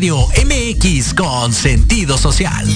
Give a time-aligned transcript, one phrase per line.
[0.00, 2.66] Radio MX con sentido social.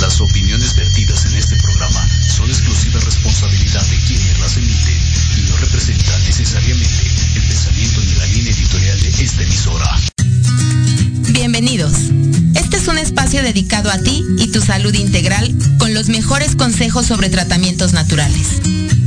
[0.00, 4.98] Las opiniones vertidas en este programa son exclusiva responsabilidad de quienes las emiten
[5.36, 7.02] y no representan necesariamente
[7.36, 10.00] el pensamiento ni la línea editorial de esta emisora.
[11.28, 11.92] Bienvenidos.
[12.54, 17.04] Este es un espacio dedicado a ti y tu salud integral con los mejores consejos
[17.04, 18.62] sobre tratamientos naturales.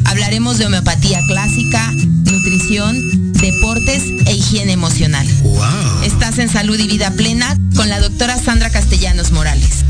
[0.05, 1.91] Hablaremos de homeopatía clásica,
[2.25, 5.27] nutrición, deportes e higiene emocional.
[6.03, 9.85] Estás en Salud y Vida Plena con la doctora Sandra Castellanos Morales.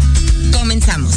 [0.52, 1.16] Comenzamos.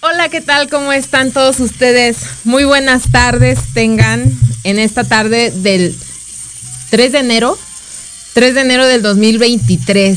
[0.00, 0.68] Hola, ¿qué tal?
[0.68, 2.18] ¿Cómo están todos ustedes?
[2.44, 4.22] Muy buenas tardes tengan
[4.62, 5.92] en esta tarde del
[6.90, 7.58] 3 de enero,
[8.38, 10.16] 3 de enero del 2023.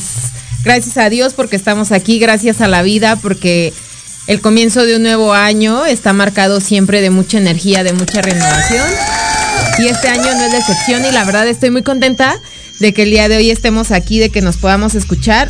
[0.63, 3.73] Gracias a Dios porque estamos aquí, gracias a la vida porque
[4.27, 8.87] el comienzo de un nuevo año está marcado siempre de mucha energía, de mucha renovación.
[9.79, 12.39] Y este año no es la excepción y la verdad estoy muy contenta
[12.79, 15.49] de que el día de hoy estemos aquí, de que nos podamos escuchar.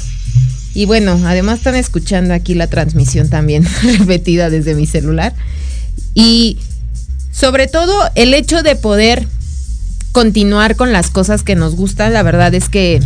[0.74, 3.68] Y bueno, además están escuchando aquí la transmisión también
[4.00, 5.36] repetida desde mi celular.
[6.14, 6.58] Y
[7.34, 9.28] sobre todo el hecho de poder
[10.12, 13.00] continuar con las cosas que nos gustan, la verdad es que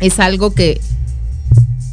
[0.00, 0.80] es algo que,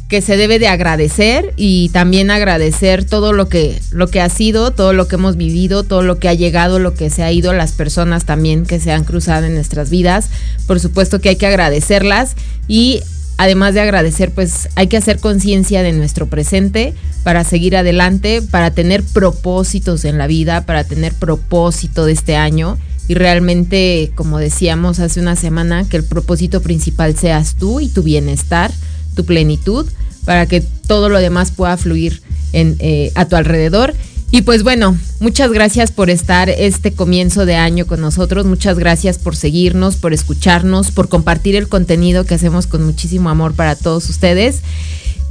[0.08, 4.70] que se debe de agradecer y también agradecer todo lo que, lo que ha sido,
[4.70, 7.52] todo lo que hemos vivido, todo lo que ha llegado, lo que se ha ido,
[7.52, 10.28] las personas también que se han cruzado en nuestras vidas.
[10.66, 12.36] Por supuesto que hay que agradecerlas
[12.66, 13.02] y
[13.36, 18.70] además de agradecer, pues hay que hacer conciencia de nuestro presente para seguir adelante, para
[18.70, 25.00] tener propósitos en la vida, para tener propósito de este año y realmente, como decíamos
[25.00, 28.70] hace una semana, que el propósito principal seas tú y tu bienestar,
[29.16, 29.86] tu plenitud,
[30.26, 32.20] para que todo lo demás pueda fluir
[32.52, 33.94] eh, a tu alrededor.
[34.30, 39.16] Y pues bueno, muchas gracias por estar este comienzo de año con nosotros, muchas gracias
[39.16, 44.10] por seguirnos, por escucharnos, por compartir el contenido que hacemos con muchísimo amor para todos
[44.10, 44.60] ustedes.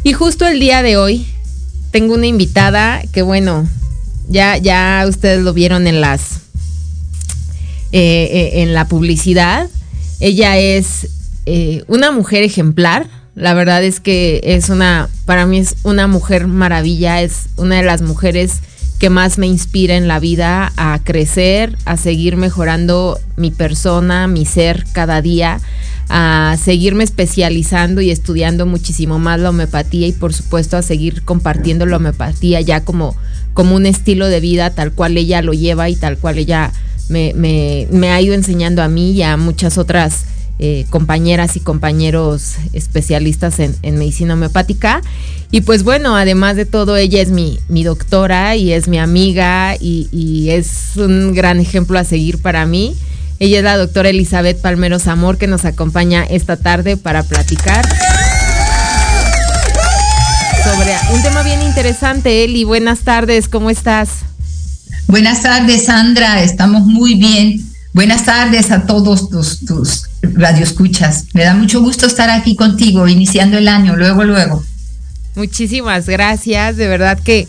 [0.02, 1.28] Y justo el día de hoy
[1.92, 3.70] tengo una invitada que bueno,
[4.30, 6.47] ya, ya ustedes lo vieron en las
[7.92, 9.70] eh, eh, en la publicidad.
[10.20, 11.08] Ella es
[11.46, 13.08] eh, una mujer ejemplar.
[13.36, 17.84] La verdad es que es una, para mí es una mujer maravilla, es una de
[17.84, 18.62] las mujeres
[19.00, 24.46] que más me inspira en la vida a crecer, a seguir mejorando mi persona, mi
[24.46, 25.62] ser cada día,
[26.10, 31.86] a seguirme especializando y estudiando muchísimo más la homeopatía y por supuesto a seguir compartiendo
[31.86, 33.16] la homeopatía ya como,
[33.54, 36.72] como un estilo de vida tal cual ella lo lleva y tal cual ella
[37.10, 40.26] me, me, ha ido enseñando a mí y a muchas otras
[40.60, 45.02] eh, compañeras y compañeros especialistas en, medicina homeopática.
[45.52, 50.10] Y pues bueno, además de todo, ella es mi, doctora y es mi amiga y,
[50.12, 52.96] y, es un gran ejemplo a seguir para mí.
[53.40, 57.88] Ella es la doctora Elizabeth Palmeros Amor que nos acompaña esta tarde para platicar
[60.64, 62.44] sobre un tema bien interesante.
[62.44, 64.26] Eli, buenas tardes, ¿cómo estás?
[65.08, 66.44] Buenas tardes, Sandra.
[66.44, 67.62] Estamos muy bien.
[67.94, 71.28] Buenas tardes a todos tus, tus radioescuchas.
[71.34, 74.64] Me da mucho gusto estar aquí contigo, iniciando el año, luego, luego.
[75.36, 76.76] Muchísimas gracias.
[76.76, 77.48] De verdad que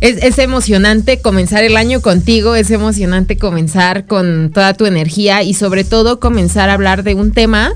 [0.00, 5.52] es, es, emocionante comenzar el año contigo, es emocionante comenzar con toda tu energía y
[5.52, 7.74] sobre todo comenzar a hablar de un tema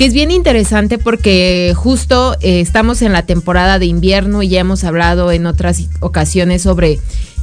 [0.00, 4.60] que es bien interesante porque justo eh, estamos en la temporada de invierno y ya
[4.60, 6.98] hemos hablado en otras ocasiones sobre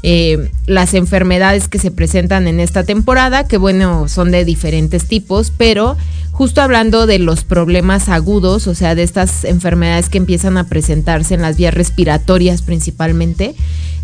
[0.09, 5.51] eh, las enfermedades que se presentan en esta temporada, que bueno, son de diferentes tipos,
[5.51, 5.97] pero
[6.31, 11.33] justo hablando de los problemas agudos, o sea, de estas enfermedades que empiezan a presentarse
[11.33, 13.53] en las vías respiratorias principalmente,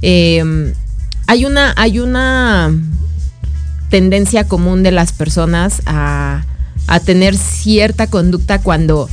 [0.01, 0.73] eh,
[1.27, 2.77] hay una, hay una
[3.87, 6.43] tendencia común de las personas a,
[6.87, 9.09] a tener cierta conducta cuando,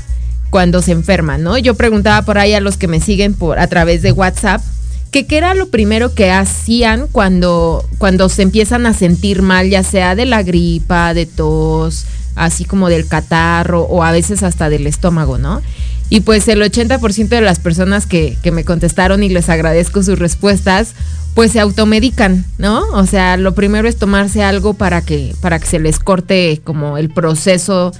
[0.50, 1.56] cuando se enferman, ¿no?
[1.56, 4.60] Yo preguntaba por ahí a los que me siguen por a través de WhatsApp
[5.10, 9.82] que qué era lo primero que hacían cuando, cuando se empiezan a sentir mal, ya
[9.82, 14.86] sea de la gripa, de tos, así como del catarro o a veces hasta del
[14.86, 15.62] estómago, ¿no?
[16.10, 20.94] Y pues el 80% de las personas que, me contestaron y les agradezco sus respuestas,
[21.34, 22.82] pues se automedican, ¿no?
[22.92, 26.98] O sea, lo primero es tomarse algo para que, para que se les corte como
[26.98, 27.92] el proceso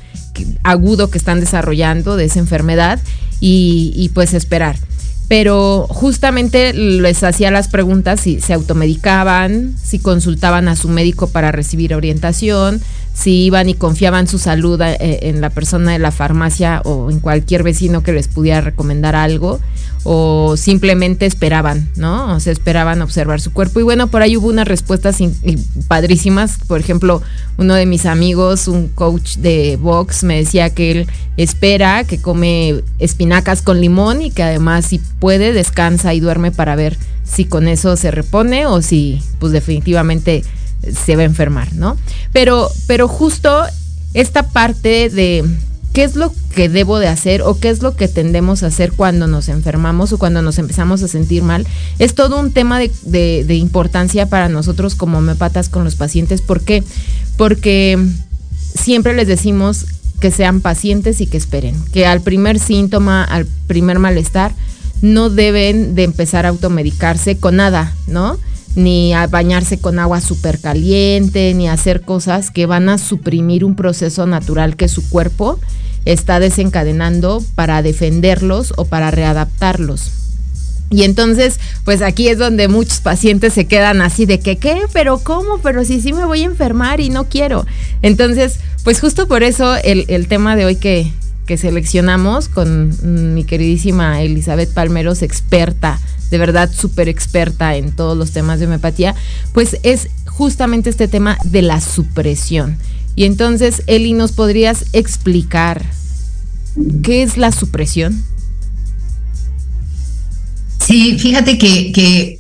[0.63, 3.01] agudo que están desarrollando de esa enfermedad
[3.41, 4.77] y pues esperar
[5.31, 11.53] pero justamente les hacía las preguntas si se automedicaban, si consultaban a su médico para
[11.53, 12.81] recibir orientación,
[13.15, 17.21] si iban y confiaban su salud eh, en la persona de la farmacia o en
[17.21, 19.61] cualquier vecino que les pudiera recomendar algo
[20.03, 22.35] o simplemente esperaban, ¿no?
[22.35, 23.81] O sea, esperaban observar su cuerpo.
[23.81, 25.19] Y bueno, por ahí hubo unas respuestas
[25.89, 26.59] padrísimas.
[26.67, 27.23] Por ejemplo,
[27.59, 32.83] uno de mis amigos, un coach de box, me decía que él espera, que come
[32.99, 37.69] espinacas con limón y que además si puede descansa y duerme para ver si con
[37.69, 40.43] eso se repone o si pues definitivamente
[40.83, 41.97] se va a enfermar, ¿no?
[42.33, 43.65] Pero, pero justo
[44.15, 45.45] esta parte de
[45.93, 48.93] qué es lo que debo de hacer o qué es lo que tendemos a hacer
[48.93, 51.67] cuando nos enfermamos o cuando nos empezamos a sentir mal,
[51.99, 56.43] es todo un tema de, importancia para nosotros como homeopatas con los pacientes.
[56.43, 56.85] ¿Por qué?
[57.37, 57.99] Porque
[58.75, 59.87] siempre les decimos
[60.21, 64.53] que sean pacientes y que esperen, que al primer síntoma, al primer malestar,
[65.03, 68.39] no deben de empezar a automedicarse con nada, ¿no?
[68.77, 73.75] Ni a bañarse con agua súper caliente, ni hacer cosas que van a suprimir un
[73.75, 75.59] proceso natural que su cuerpo
[76.05, 80.13] está desencadenando para defenderlos o para readaptarlos.
[80.93, 84.83] Y entonces, pues aquí es donde muchos pacientes se quedan así de que, ¿qué?
[84.93, 85.59] ¿Pero cómo?
[85.59, 87.65] Pero si sí me voy a enfermar y no quiero.
[88.03, 91.13] Entonces, pues justo por eso el, tema de hoy que,
[91.51, 95.99] que seleccionamos con mi queridísima Elizabeth Palmeros, experta,
[96.31, 99.17] de verdad súper experta en todos los temas de homeopatía,
[99.53, 102.79] pues es justamente este tema de la supresión.
[103.17, 105.85] Y entonces, Eli, ¿nos podrías explicar
[107.03, 108.23] qué es la supresión?
[110.79, 112.39] Sí, fíjate que,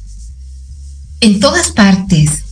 [1.21, 2.45] en todas partes,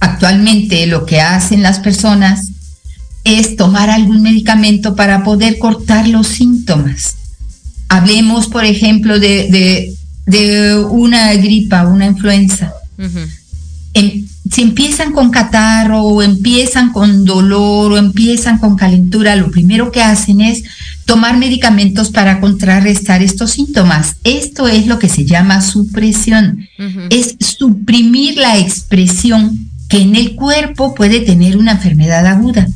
[0.00, 2.50] actualmente lo que hacen las personas
[3.26, 7.16] es tomar algún medicamento para poder cortar los síntomas.
[7.88, 9.94] Hablemos, por ejemplo, de,
[10.90, 12.72] una gripa, una influenza
[14.50, 20.02] si empiezan con catarro o empiezan con dolor o empiezan con calentura, lo primero que
[20.02, 20.62] hacen es
[21.04, 24.16] tomar medicamentos para contrarrestar estos síntomas.
[24.24, 26.68] Esto es lo que se llama supresión.
[27.10, 32.68] Es suprimir la expresión que en el cuerpo puede tener una enfermedad aguda.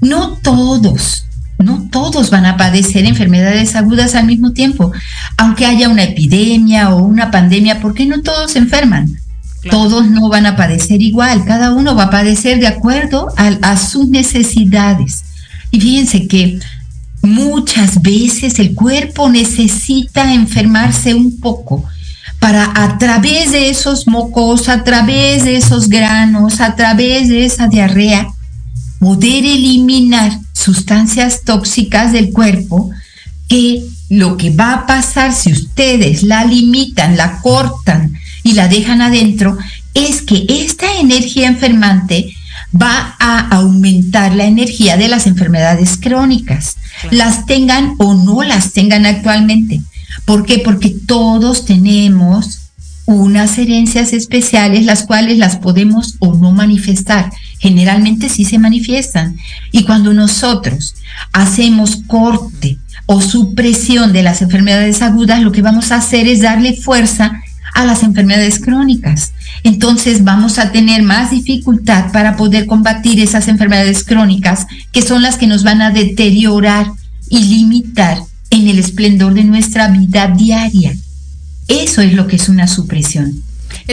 [0.00, 1.24] No todos,
[1.58, 4.92] no todos van a padecer enfermedades agudas al mismo tiempo,
[5.36, 9.18] aunque haya una epidemia o una pandemia, porque no todos se enferman
[9.70, 14.08] todos no van a padecer igual, cada uno va a padecer de acuerdo a, sus
[14.08, 15.24] necesidades.
[15.70, 16.58] Y fíjense que
[17.22, 21.84] muchas veces el cuerpo necesita enfermarse un poco
[22.38, 27.66] para a través de esos mocos, a través de esos granos, a través de esa
[27.66, 28.28] diarrea,
[28.98, 32.90] poder eliminar sustancias tóxicas del cuerpo
[33.48, 39.02] que lo que va a pasar si ustedes la limitan, la cortan, y la dejan
[39.02, 39.58] adentro,
[39.94, 42.34] es que esta energía enfermante
[42.74, 46.76] va a aumentar la energía de las enfermedades crónicas,
[47.10, 49.82] las tengan o no las tengan actualmente.
[50.24, 50.58] ¿Por qué?
[50.58, 52.60] Porque todos tenemos
[53.04, 57.30] unas herencias especiales, las cuales las podemos o no manifestar.
[57.58, 59.36] Generalmente sí se manifiestan.
[59.72, 60.94] Y cuando nosotros
[61.32, 66.74] hacemos corte o supresión de las enfermedades agudas, lo que vamos a hacer es darle
[66.74, 67.42] fuerza
[67.74, 69.32] a las enfermedades crónicas.
[69.62, 75.36] Entonces vamos a tener más dificultad para poder combatir esas enfermedades crónicas que son las
[75.36, 76.86] que nos van a deteriorar
[77.28, 78.18] y limitar
[78.50, 80.94] en el esplendor de nuestra vida diaria.
[81.68, 83.42] Eso es lo que es una supresión.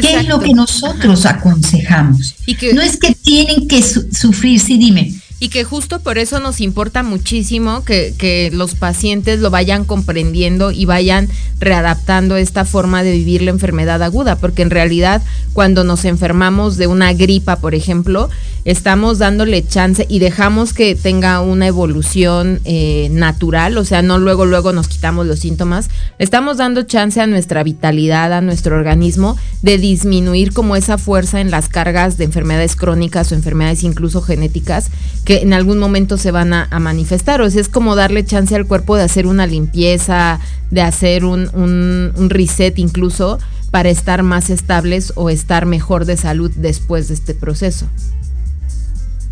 [0.02, 2.36] ¿Qué es lo que nosotros aconsejamos?
[2.46, 6.40] Y que, no es que tienen que sufrir, sí, dime y que justo por eso
[6.40, 8.16] nos importa muchísimo que,
[8.54, 14.38] los pacientes lo vayan comprendiendo y vayan readaptando esta forma de vivir la enfermedad aguda,
[14.38, 15.22] porque en realidad
[15.54, 18.30] cuando nos enfermamos de una gripa, por ejemplo,
[18.66, 24.46] estamos dándole chance y dejamos que tenga una evolución eh, natural, o sea, no luego,
[24.46, 29.78] luego nos quitamos los síntomas, estamos dando chance a nuestra vitalidad, a nuestro organismo, de
[29.78, 34.90] disminuir como esa fuerza en las cargas de enfermedades crónicas o enfermedades incluso genéticas
[35.26, 37.42] que en algún momento se van a, manifestar.
[37.42, 40.40] O sea, es como darle chance al cuerpo de hacer una limpieza,
[40.72, 43.40] de hacer un, un, un reset incluso
[43.72, 47.88] para estar más estables o estar mejor de salud después de este proceso.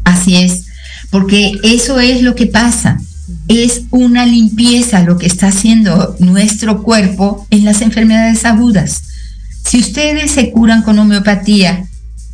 [0.04, 0.66] Así es,
[1.12, 3.00] porque eso es lo que pasa.
[3.48, 9.04] Es una limpieza lo que está haciendo nuestro cuerpo en las enfermedades agudas.
[9.64, 11.88] Si ustedes se curan con homeopatía,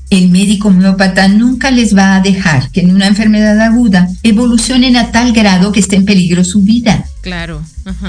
[0.09, 5.11] el médico homeópata nunca les va a dejar que en una enfermedad aguda evolucionen a
[5.11, 7.05] tal grado que esté en peligro su vida.
[7.21, 7.61] Claro.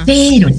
[0.06, 0.50] Pero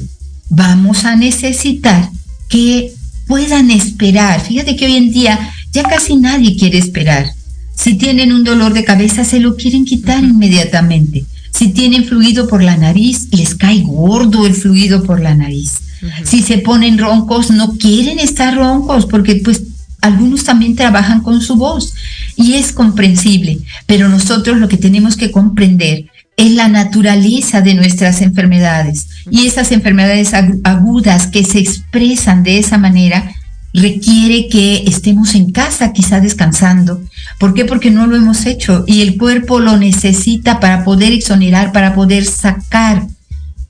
[0.50, 2.10] vamos a necesitar
[2.48, 2.94] que
[3.28, 4.42] puedan esperar.
[4.42, 5.40] Fíjate que hoy en día
[5.72, 7.34] ya casi nadie quiere esperar
[7.76, 11.26] Si tienen un dolor de cabeza, se lo quieren quitar inmediatamente.
[11.52, 15.80] Si tienen fluido por la nariz, les cae gordo el fluido por la nariz.
[16.24, 19.64] Si se ponen roncos, no quieren estar roncos porque pues
[20.02, 21.94] algunos también trabajan con su voz
[22.36, 26.06] y es comprensible, pero nosotros lo que tenemos que comprender
[26.38, 32.78] es la naturaleza de nuestras enfermedades y esas enfermedades agudas que se expresan de esa
[32.78, 33.32] manera
[33.74, 37.02] requiere que estemos en casa quizá descansando.
[37.40, 37.66] ¿Por qué?
[37.66, 42.26] Porque no lo hemos hecho y el cuerpo lo necesita para poder exonerar, para poder
[42.26, 43.08] sacar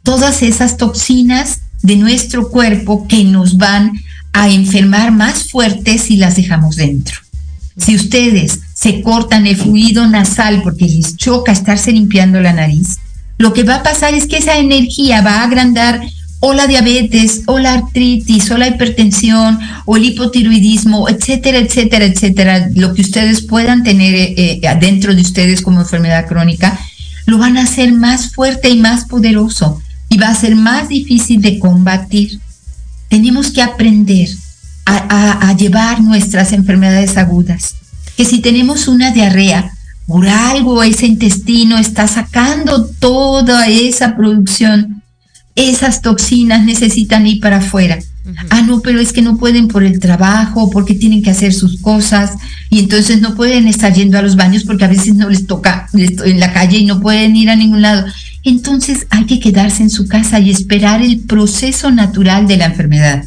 [0.01, 3.91] todas esas toxinas de nuestro cuerpo que nos van
[4.33, 7.15] a enfermar más fuertes si las dejamos dentro.
[7.77, 12.97] Si ustedes se cortan el fluido nasal porque les choca estarse limpiando la nariz,
[13.37, 16.01] lo que va a pasar es que esa energía va a agrandar
[16.43, 22.69] o la diabetes, o la artritis, o la hipertensión, o el hipotiroidismo, etcétera, etcétera, etcétera,
[22.75, 26.79] lo que ustedes puedan tener eh, eh, dentro de ustedes como enfermedad crónica,
[27.27, 31.41] lo van a hacer más fuerte y más poderoso y va a ser más difícil
[31.41, 32.39] de combatir.
[33.11, 34.29] Tenemos que aprender
[34.85, 37.75] a, llevar nuestras enfermedades agudas.
[38.15, 39.73] Que si tenemos una diarrea,
[40.07, 45.03] por algo ese intestino está sacando toda esa producción,
[45.55, 47.99] esas toxinas necesitan ir para afuera.
[48.49, 51.81] Ah, no, pero es que no pueden por el trabajo, porque tienen que hacer sus
[51.81, 52.31] cosas
[52.71, 55.87] y entonces no pueden estar yendo a los baños porque a veces no les toca
[55.93, 58.05] en la calle y no pueden ir a ningún lado.
[58.43, 63.25] Entonces hay que quedarse en su casa y esperar el proceso natural de la enfermedad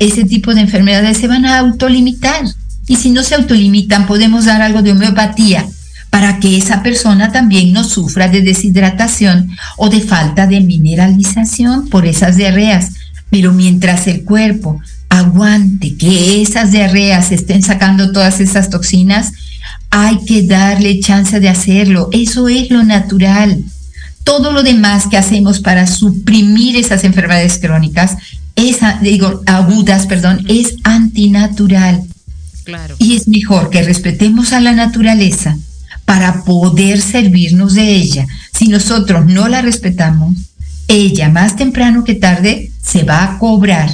[0.00, 2.44] ese tipo de enfermedades se van a autolimitar.
[2.88, 5.66] Y si no se autolimitan, podemos dar algo de homeopatía
[6.10, 12.06] para que esa persona también no sufra de deshidratación o de falta de mineralización por
[12.06, 12.92] esas diarreas.
[13.30, 14.80] Pero mientras el cuerpo
[15.12, 19.32] aguante que esas diarreas estén sacando todas esas toxinas,
[19.90, 22.08] hay que darle chance de hacerlo.
[22.12, 23.62] Eso es lo natural.
[24.24, 28.16] Todo lo demás que hacemos para suprimir esas enfermedades crónicas
[28.56, 32.02] esa, digo, agudas, perdón, es antinatural.
[32.64, 32.96] Claro.
[32.98, 35.58] Y es mejor que respetemos a la naturaleza
[36.06, 38.26] para poder servirnos de ella.
[38.52, 40.36] Si nosotros no la respetamos,
[40.88, 43.90] ella más temprano que tarde se va a cobrar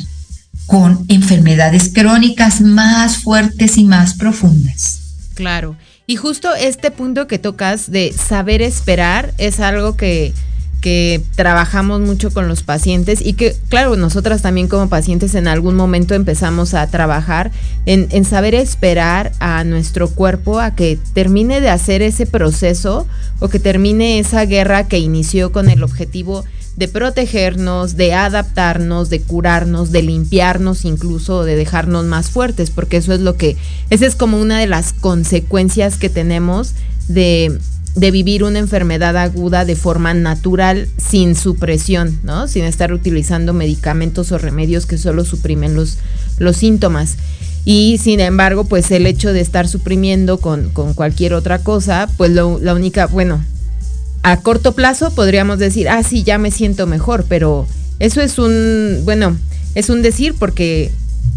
[0.68, 5.00] con enfermedades crónicas más fuertes y más profundas.
[5.34, 5.76] Claro.
[6.06, 10.34] Y justo este punto que tocas de saber esperar es algo que
[10.80, 15.74] que trabajamos mucho con los pacientes y que, claro, nosotras también como pacientes en algún
[15.74, 17.50] momento empezamos a trabajar
[17.84, 23.08] en, en, saber esperar a nuestro cuerpo a que termine de hacer ese proceso
[23.40, 26.44] o que termine esa guerra que inició con el objetivo
[26.78, 33.12] de protegernos, de adaptarnos, de curarnos, de limpiarnos incluso, de dejarnos más fuertes, porque eso
[33.12, 33.56] es lo que,
[33.90, 36.74] esa es como una de las consecuencias que tenemos
[37.08, 37.58] de
[37.96, 42.46] de vivir una enfermedad aguda de forma natural, sin supresión, ¿no?
[42.46, 45.98] Sin estar utilizando medicamentos o remedios que solo suprimen los,
[46.38, 47.16] los síntomas.
[47.64, 52.60] Y sin embargo, pues el hecho de estar suprimiendo con, cualquier otra cosa, pues lo,
[52.60, 53.42] la única, bueno,
[54.22, 57.66] a corto plazo podríamos decir, ah, sí, ya me siento mejor, pero
[57.98, 59.36] eso es un, bueno,
[59.74, 60.92] es un decir porque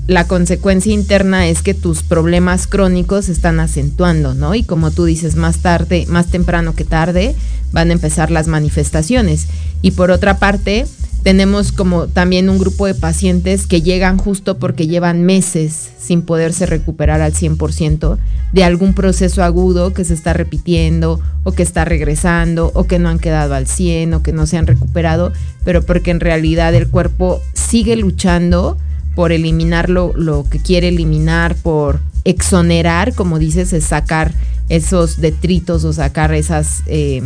[0.08, 4.56] la consecuencia interna es que tus problemas crónicos están acentuando, ¿no?
[4.56, 7.36] Y como tú dices, más tarde, más temprano que tarde,
[7.72, 9.48] van a empezar las manifestaciones.
[9.82, 10.86] Y por otra parte,
[11.24, 16.66] tenemos como también un grupo de pacientes que llegan justo porque llevan meses sin poderse
[16.66, 18.18] recuperar al 100%
[18.54, 23.10] de algún proceso agudo que se está repitiendo o que está regresando o que no
[23.10, 25.32] han quedado al 100 o que no se han recuperado,
[25.64, 28.78] pero porque en realidad el cuerpo sigue luchando
[29.16, 34.34] por eliminar lo, que quiere eliminar, por exonerar, como dices, es sacar
[34.70, 37.22] esos detritos o sacar esas, eh,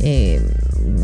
[0.00, 0.42] eh,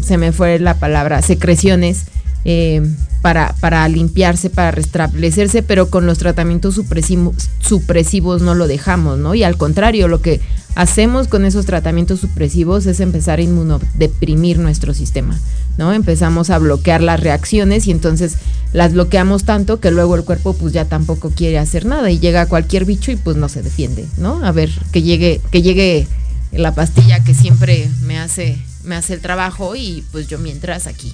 [0.03, 2.05] se me fue la palabra, secreciones
[2.45, 2.83] eh,
[3.23, 9.35] para, para, limpiarse, para restablecerse, pero con los tratamientos supresivos, supresivos no lo dejamos, ¿no?
[9.35, 10.41] Y al contrario, lo que
[10.77, 15.41] hacemos con esos tratamientos supresivos es empezar a inmunodeprimir nuestro sistema,
[15.77, 15.93] ¿no?
[15.93, 18.37] Empezamos a bloquear las reacciones y entonces
[18.73, 22.47] las bloqueamos tanto que luego el cuerpo pues ya tampoco quiere hacer nada y llega
[22.47, 24.45] cualquier bicho y pues no se defiende, ¿no?
[24.45, 26.07] A ver, que llegue, que llegue
[26.53, 31.13] la pastilla que siempre me hace, me hace el trabajo y pues yo mientras aquí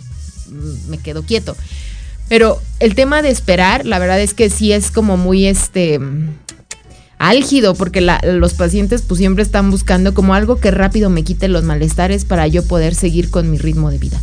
[0.89, 1.57] me quedo quieto.
[2.29, 5.99] Pero el tema de esperar, la verdad es que sí es como muy este
[7.19, 11.65] álgido, porque los pacientes pues siempre están buscando como algo que rápido me quite los
[11.65, 14.21] malestares para yo poder seguir con mi ritmo de vida.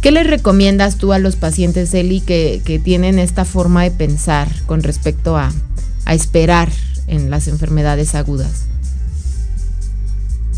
[0.00, 4.82] ¿Qué les recomiendas tú a los pacientes, Eli, que, tienen esta forma de pensar con
[4.82, 5.52] respecto a
[6.06, 6.70] esperar
[7.06, 8.66] en las enfermedades agudas?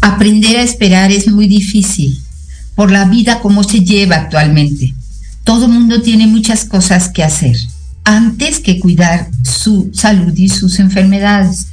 [0.04, 2.23] aprender a esperar es muy difícil
[2.74, 4.94] por la vida como se lleva actualmente.
[5.44, 7.56] Todo mundo tiene muchas cosas que hacer
[8.04, 11.68] antes que cuidar su salud y sus enfermedades.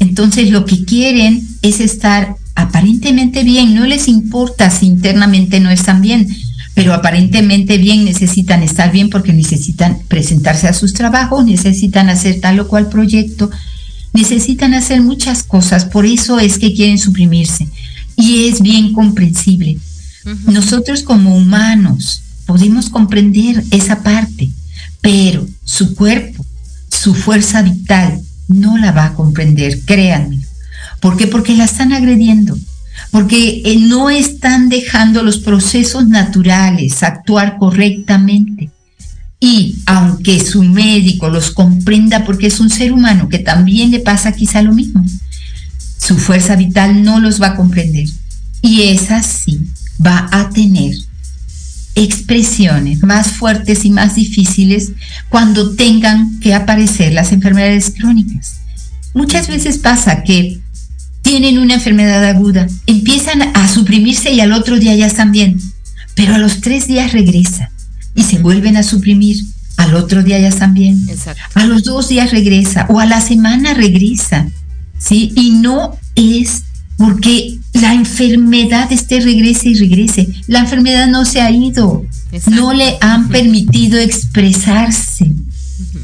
[0.00, 6.00] Entonces lo que quieren es estar aparentemente bien, no les importa si internamente no están
[6.00, 6.28] bien,
[6.74, 12.58] pero aparentemente bien necesitan estar bien porque necesitan presentarse a sus trabajos, necesitan hacer tal
[12.58, 13.50] o cual proyecto,
[14.12, 17.68] necesitan hacer muchas cosas, por eso es que quieren suprimirse.
[18.16, 19.78] Y es bien comprensible.
[20.46, 24.50] Nosotros como humanos podemos comprender esa parte,
[25.00, 26.44] pero su cuerpo,
[26.90, 30.40] su fuerza vital, no la va a comprender, créanme.
[31.00, 31.26] ¿Por qué?
[31.26, 32.58] Porque la están agrediendo,
[33.10, 38.70] porque eh, no están dejando los procesos naturales actuar correctamente.
[39.40, 44.32] Y aunque su médico los comprenda porque es un ser humano que también le pasa
[44.32, 45.04] quizá lo mismo,
[45.96, 48.06] su fuerza vital no los va a comprender.
[48.62, 49.60] Y es así,
[50.04, 50.94] va a tener
[51.94, 54.92] expresiones más fuertes y más difíciles
[55.28, 58.60] cuando tengan que aparecer las enfermedades crónicas.
[59.14, 60.60] Muchas veces pasa que
[61.22, 65.60] tienen una enfermedad aguda, empiezan a suprimirse y al otro día ya están bien,
[66.14, 67.70] pero a los tres días regresa
[68.14, 69.44] y se vuelven a suprimir,
[69.76, 71.04] al otro día ya están bien,
[71.54, 74.48] a los dos días regresa o a la semana regresa,
[74.98, 75.32] ¿sí?
[75.34, 76.64] Y no es
[76.98, 80.28] porque la enfermedad esté regrese y regrese.
[80.48, 82.04] La enfermedad no se ha ido,
[82.50, 85.32] no le han permitido expresarse.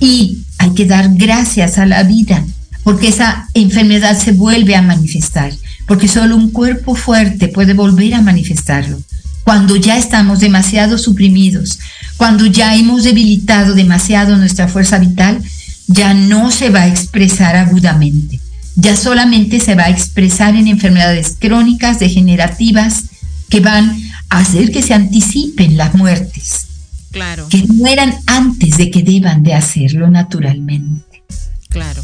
[0.00, 2.44] Y hay que dar gracias a la vida,
[2.84, 5.52] porque esa enfermedad se vuelve a manifestar,
[5.86, 9.02] porque solo un cuerpo fuerte puede volver a manifestarlo.
[9.42, 11.80] Cuando ya estamos demasiado suprimidos,
[12.16, 15.42] cuando ya hemos debilitado demasiado nuestra fuerza vital,
[15.88, 18.40] ya no se va a expresar agudamente
[18.76, 23.04] ya solamente se va a expresar en enfermedades crónicas, degenerativas,
[23.48, 23.96] que van
[24.30, 26.66] a hacer que se anticipen las muertes.
[27.10, 27.48] Claro.
[27.48, 31.22] Que mueran antes de que deban de hacerlo naturalmente.
[31.68, 32.02] Claro.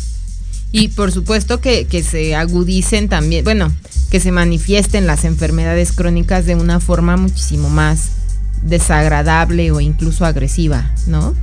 [0.72, 3.72] Y por supuesto que, que se agudicen también, bueno,
[4.10, 8.10] que se manifiesten las enfermedades crónicas de una forma muchísimo más
[8.62, 11.34] desagradable o incluso agresiva, ¿no?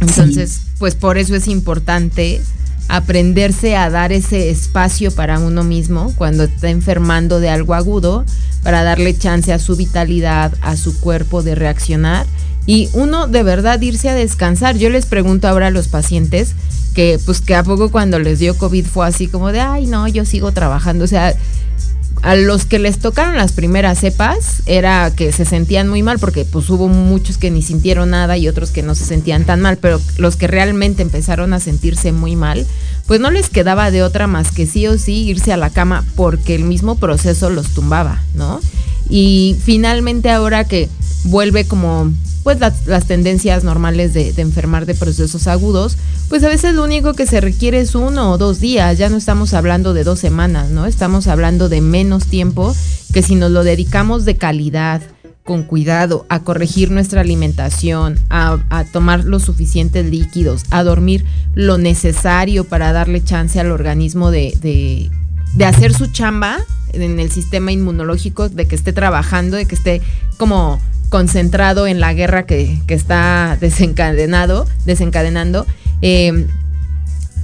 [0.00, 2.40] Entonces, pues por eso es importante
[2.90, 8.24] aprenderse a dar ese espacio para uno mismo cuando está enfermando de algo agudo,
[8.62, 12.26] para darle chance a su vitalidad, a su cuerpo de reaccionar
[12.66, 14.76] y uno de verdad irse a descansar.
[14.76, 16.54] Yo les pregunto ahora a los pacientes
[16.94, 20.08] que pues que a poco cuando les dio COVID fue así como de, ay no,
[20.08, 21.34] yo sigo trabajando, o sea,
[22.22, 26.44] a los que les tocaron las primeras cepas era que se sentían muy mal porque
[26.44, 29.78] pues hubo muchos que ni sintieron nada y otros que no se sentían tan mal,
[29.78, 32.66] pero los que realmente empezaron a sentirse muy mal,
[33.06, 36.04] pues no les quedaba de otra más que sí o sí irse a la cama
[36.14, 38.60] porque el mismo proceso los tumbaba, ¿no?
[39.10, 40.88] Y finalmente ahora que
[41.24, 45.96] vuelve como pues las, tendencias normales de, enfermar de procesos agudos,
[46.28, 49.18] pues a veces lo único que se requiere es uno o dos días, ya no
[49.18, 50.86] estamos hablando de dos semanas, ¿no?
[50.86, 52.74] Estamos hablando de menos tiempo
[53.12, 55.02] que si nos lo dedicamos de calidad,
[55.42, 62.64] con cuidado, a corregir nuestra alimentación, a, tomar los suficientes líquidos, a dormir lo necesario
[62.64, 65.10] para darle chance al organismo de, de,
[65.54, 66.58] de hacer su chamba
[66.92, 70.00] en el sistema inmunológico, de que esté trabajando, de que esté
[70.36, 75.66] como concentrado en la guerra que, está desencadenado, desencadenando,
[76.02, 76.46] em,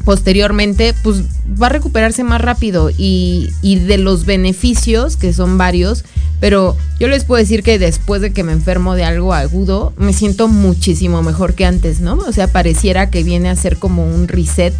[0.05, 1.23] posteriormente, pues
[1.61, 6.05] va a recuperarse más rápido y, y, de los beneficios, que son varios,
[6.38, 10.12] pero yo les puedo decir que después de que me enfermo de algo agudo, me
[10.12, 12.14] siento muchísimo mejor que antes, ¿no?
[12.14, 14.75] O sea, pareciera que viene a ser como un reset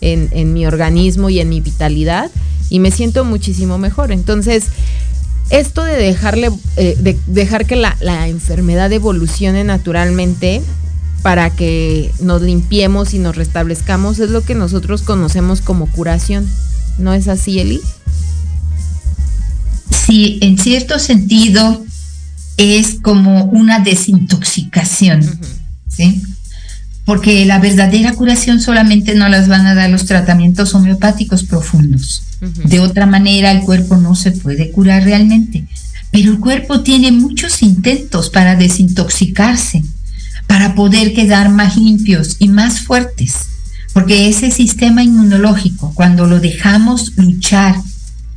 [0.00, 2.30] en, en mi organismo y en mi vitalidad
[2.70, 4.12] y me siento muchísimo mejor.
[4.12, 4.64] Entonces,
[5.50, 7.96] esto de dejarle, eh, de dejar que la,
[8.28, 10.62] enfermedad evolucione naturalmente
[11.22, 16.48] para que nos limpiemos y nos restablezcamos es lo que nosotros conocemos como curación.
[16.98, 17.80] ¿No es así, Eli?
[19.90, 21.84] Sí, en cierto sentido
[22.56, 25.22] es como una desintoxicación,
[25.88, 26.22] ¿sí?
[27.06, 32.22] Porque la verdadera curación solamente no las van a dar los tratamientos homeopáticos profundos.
[32.64, 35.64] De otra manera, el cuerpo no se puede curar realmente.
[36.10, 39.82] Pero el cuerpo tiene muchos intentos para desintoxicarse,
[40.46, 43.34] para poder quedar más limpios y más fuertes.
[43.94, 47.76] Porque ese sistema inmunológico, cuando lo dejamos luchar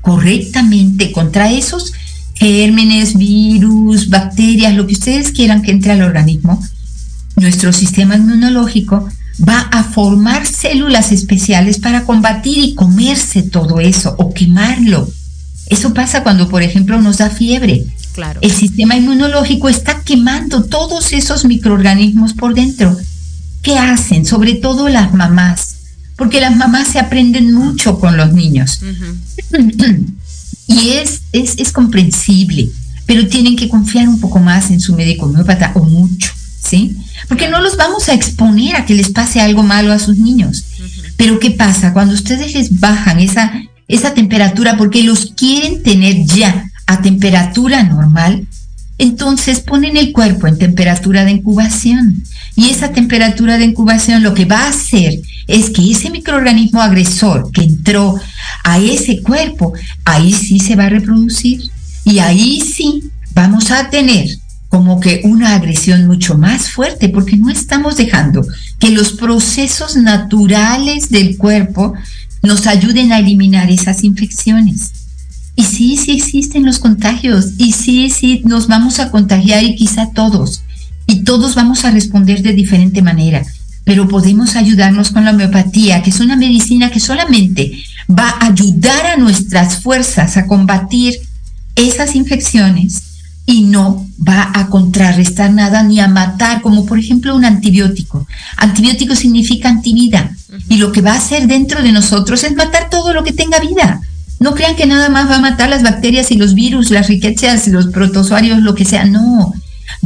[0.02, 1.92] correctamente contra esos
[2.36, 6.64] gérmenes, virus, bacterias, lo que ustedes quieran que entre al organismo,
[7.40, 9.10] nuestro sistema inmunológico
[9.48, 15.10] va a formar células especiales para combatir y comerse todo eso o quemarlo.
[15.68, 17.86] Eso pasa cuando, por ejemplo, nos da fiebre.
[18.14, 18.40] Claro.
[18.42, 22.98] El sistema inmunológico está quemando todos esos microorganismos por dentro.
[23.62, 24.26] ¿Qué hacen?
[24.26, 25.76] Sobre todo las mamás,
[26.16, 28.82] porque las mamás se aprenden mucho con los niños.
[30.68, 32.70] y es, es, es comprensible,
[33.06, 36.98] pero tienen que confiar un poco más en su médico homeópata o mucho, ¿sí?
[37.28, 40.66] Porque no los vamos a exponer a que les pase algo malo a sus niños.
[41.18, 41.94] Pero ¿qué pasa?
[41.94, 43.52] Cuando ustedes les bajan esa,
[43.88, 48.48] esa temperatura porque los quieren tener ya a temperatura normal,
[48.98, 52.24] entonces ponen el cuerpo en temperatura de incubación.
[52.56, 57.50] Y esa temperatura de incubación lo que va a hacer es que ese microorganismo agresor
[57.52, 58.16] que entró
[58.64, 61.62] a ese cuerpo, ahí sí se va a reproducir.
[62.04, 63.04] Y ahí sí
[63.34, 64.28] vamos a tener
[64.70, 68.46] como que una agresión mucho más fuerte, porque no estamos dejando
[68.78, 71.96] que los procesos naturales del cuerpo
[72.44, 74.92] nos ayuden a eliminar esas infecciones.
[75.56, 80.12] Y sí, sí existen los contagios, y sí, sí nos vamos a contagiar y quizá
[80.12, 80.62] todos,
[81.08, 83.44] y todos vamos a responder de diferente manera,
[83.84, 89.08] pero podemos ayudarnos con la homeopatía, que es una medicina que solamente va a ayudar
[89.08, 91.16] a nuestras fuerzas a combatir
[91.76, 93.09] esas infecciones
[93.50, 98.28] y no va a contrarrestar nada ni a matar, como por ejemplo un antibiótico.
[98.58, 100.32] Antibiótico significa antivida
[100.68, 103.60] y lo que va a hacer dentro de nosotros es matar todo lo que tenga
[103.60, 104.02] vida.
[104.40, 107.68] No crean que nada más va a matar las bacterias y los virus, las riquezas,
[107.70, 109.06] los protozoarios, lo que sea.
[109.06, 109.52] No,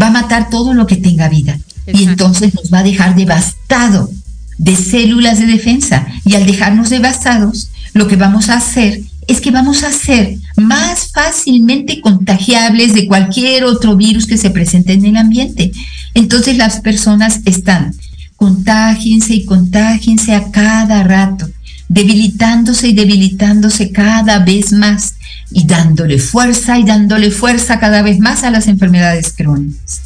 [0.02, 1.60] va a matar todo lo que tenga vida.
[1.86, 4.10] Y entonces nos va a dejar devastado
[4.58, 6.08] de células de defensa.
[6.24, 11.12] Y al dejarnos devastados, lo que vamos a hacer es que vamos a ser más
[11.12, 15.72] fácilmente contagiables de cualquier otro virus que se presente en el ambiente.
[16.14, 17.96] Entonces las personas están,
[18.36, 21.50] contágiense y contágiense a cada rato,
[21.88, 25.16] debilitándose y debilitándose cada vez más
[25.52, 30.02] y dándole fuerza y dándole fuerza cada vez más a las enfermedades crónicas.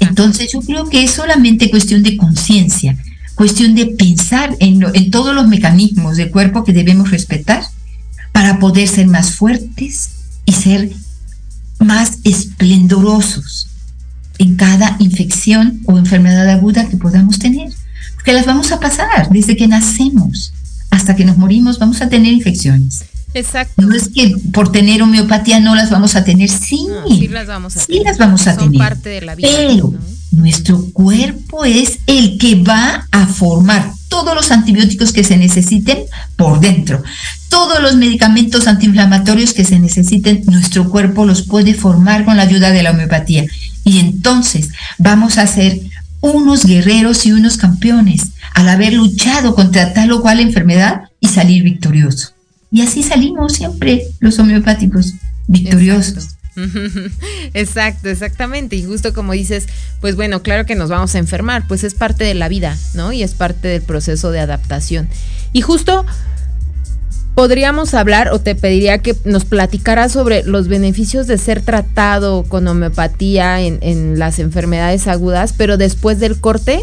[0.00, 2.96] Entonces yo creo que es solamente cuestión de conciencia,
[3.34, 7.62] cuestión de pensar en, en todos los mecanismos del cuerpo que debemos respetar
[8.36, 10.10] para poder ser más fuertes
[10.44, 10.92] y ser
[11.78, 13.68] más esplendorosos
[14.36, 17.72] en cada infección o enfermedad aguda que podamos tener.
[18.14, 20.52] Porque las vamos a pasar desde que nacemos
[20.90, 23.06] hasta que nos morimos, vamos a tener infecciones.
[23.36, 23.82] Exacto.
[23.82, 26.86] No es que por tener homeopatía no las vamos a tener, sí.
[27.08, 28.02] sí las vamos a sí tener.
[28.04, 28.78] las vamos a Son tener.
[28.78, 29.48] parte de la vida.
[29.54, 29.92] Pero
[30.32, 35.98] nuestro cuerpo es el que va a formar todos los antibióticos que se necesiten
[36.36, 37.02] por dentro.
[37.50, 42.70] Todos los medicamentos antiinflamatorios que se necesiten, nuestro cuerpo los puede formar con la ayuda
[42.70, 43.44] de la homeopatía.
[43.84, 45.80] Y entonces vamos a ser
[46.20, 51.62] unos guerreros y unos campeones al haber luchado contra tal o cual enfermedad y salir
[51.62, 52.35] victorioso.
[52.76, 55.14] Y así salimos siempre los homeopáticos,
[55.46, 56.36] victoriosos.
[57.54, 58.76] Exacto, exactamente.
[58.76, 59.64] Y justo como dices,
[60.02, 63.14] pues bueno, claro que nos vamos a enfermar, pues es parte de la vida, ¿no?
[63.14, 65.08] Y es parte del proceso de adaptación.
[65.54, 66.04] Y justo
[67.34, 72.68] podríamos hablar o te pediría que nos platicaras sobre los beneficios de ser tratado con
[72.68, 76.82] homeopatía en, en las enfermedades agudas, pero después del corte,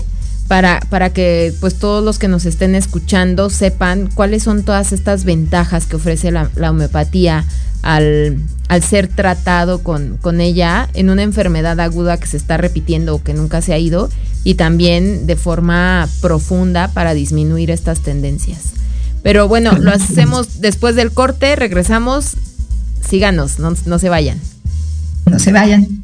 [0.53, 5.23] para, para que pues todos los que nos estén escuchando sepan cuáles son todas estas
[5.23, 7.43] ventajas que ofrece la, la homeopatía
[7.81, 8.37] al,
[8.67, 13.23] al, ser tratado con, con ella en una enfermedad aguda que se está repitiendo o
[13.23, 14.11] que nunca se ha ido
[14.43, 18.73] y también de forma profunda para disminuir estas tendencias.
[19.23, 22.35] Pero bueno, lo hacemos después del corte, regresamos,
[23.01, 24.39] síganos, no, no se vayan.
[25.25, 26.03] No se vayan.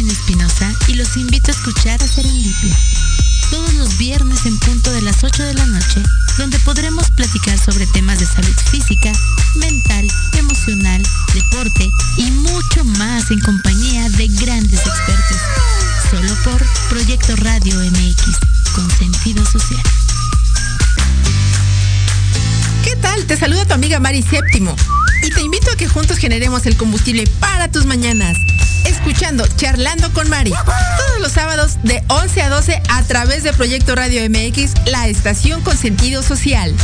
[0.00, 2.74] Yasmin Espinosa y los invito a escuchar a Serendipia.
[3.50, 6.02] Todos los viernes en punto de las 8 de la noche,
[6.38, 9.12] donde podremos platicar sobre temas de salud física,
[9.56, 10.06] mental,
[10.38, 11.02] emocional,
[11.34, 15.36] deporte y mucho más en compañía de grandes expertos.
[16.10, 18.38] Solo por Proyecto Radio MX,
[18.74, 19.82] con sentido social.
[22.84, 23.26] ¿Qué tal?
[23.26, 24.74] Te saluda tu amiga Mari Séptimo
[25.22, 28.38] y te invito a que juntos generemos el combustible para tus mañanas.
[28.84, 33.94] Escuchando Charlando con Mari, todos los sábados de 11 a 12 a través de Proyecto
[33.94, 36.74] Radio MX, la estación con sentido social.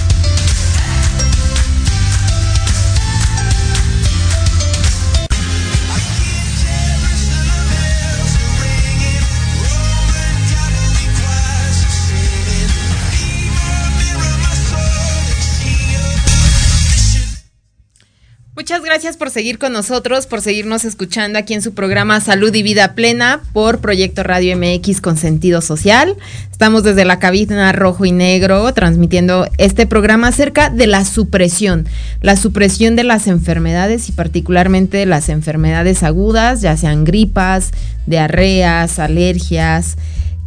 [18.87, 22.95] Gracias por seguir con nosotros, por seguirnos escuchando aquí en su programa Salud y Vida
[22.95, 26.17] Plena por Proyecto Radio MX con sentido social.
[26.53, 31.89] Estamos desde la cabina rojo y negro transmitiendo este programa acerca de la supresión,
[32.21, 37.73] la supresión de las enfermedades y particularmente las enfermedades agudas, ya sean gripas,
[38.07, 39.97] diarreas, alergias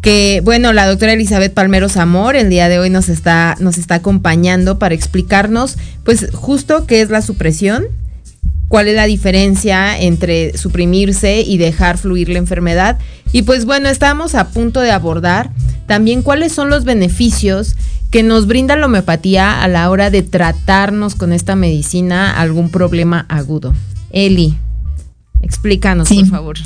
[0.01, 3.95] que bueno, la doctora Elizabeth Palmero Zamor el día de hoy nos está, nos está
[3.95, 7.83] acompañando para explicarnos pues justo qué es la supresión,
[8.69, 12.97] cuál es la diferencia entre suprimirse y dejar fluir la enfermedad.
[13.33, 15.51] Y pues bueno, estamos a punto de abordar
[15.87, 17.75] también cuáles son los beneficios
[18.11, 23.25] que nos brinda la homeopatía a la hora de tratarnos con esta medicina algún problema
[23.27, 23.73] agudo.
[24.11, 24.55] Eli,
[25.41, 26.57] explícanos, por favor.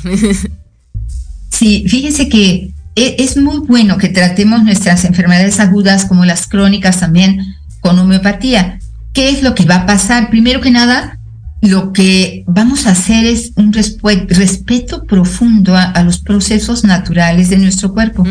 [1.50, 7.00] sí, fíjense que e, es muy bueno que tratemos nuestras enfermedades agudas como las crónicas
[7.00, 8.78] también con homeopatía.
[9.14, 10.30] ¿Qué es lo que va a pasar?
[10.30, 11.18] Primero que nada,
[11.68, 17.92] lo que vamos a hacer es un respeto profundo a, los procesos naturales de nuestro
[17.94, 18.24] cuerpo.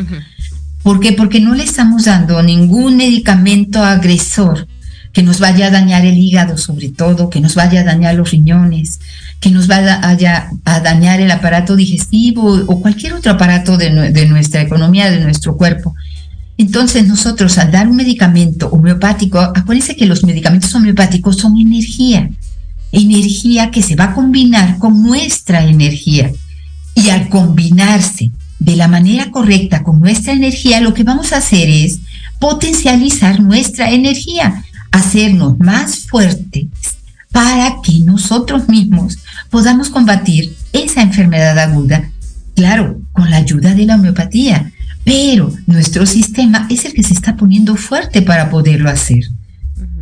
[0.83, 1.13] ¿Por qué?
[1.13, 4.67] Porque no le estamos dando ningún medicamento agresor
[5.13, 8.31] que nos vaya a dañar el hígado sobre todo, que nos vaya a dañar los
[8.31, 8.99] riñones,
[9.39, 14.61] que nos vaya a, dañar el aparato digestivo o cualquier otro aparato de, de nuestra
[14.61, 15.95] economía, de nuestro cuerpo.
[16.57, 22.29] Entonces nosotros al dar un medicamento homeopático, acuérdense que los medicamentos homeopáticos son energía,
[22.93, 26.31] energía que se va a combinar con nuestra energía.
[26.95, 31.69] Y al combinarse de la manera correcta con nuestra energía, lo que vamos a hacer
[31.69, 31.99] es
[32.39, 34.63] potencializar nuestra energía
[34.93, 36.67] hacernos más fuertes
[37.31, 39.17] para que nosotros mismos
[39.49, 42.11] podamos combatir esa enfermedad aguda,
[42.55, 44.71] claro, con la ayuda de la homeopatía,
[45.03, 49.23] pero nuestro sistema es el que se está poniendo fuerte para poderlo hacer.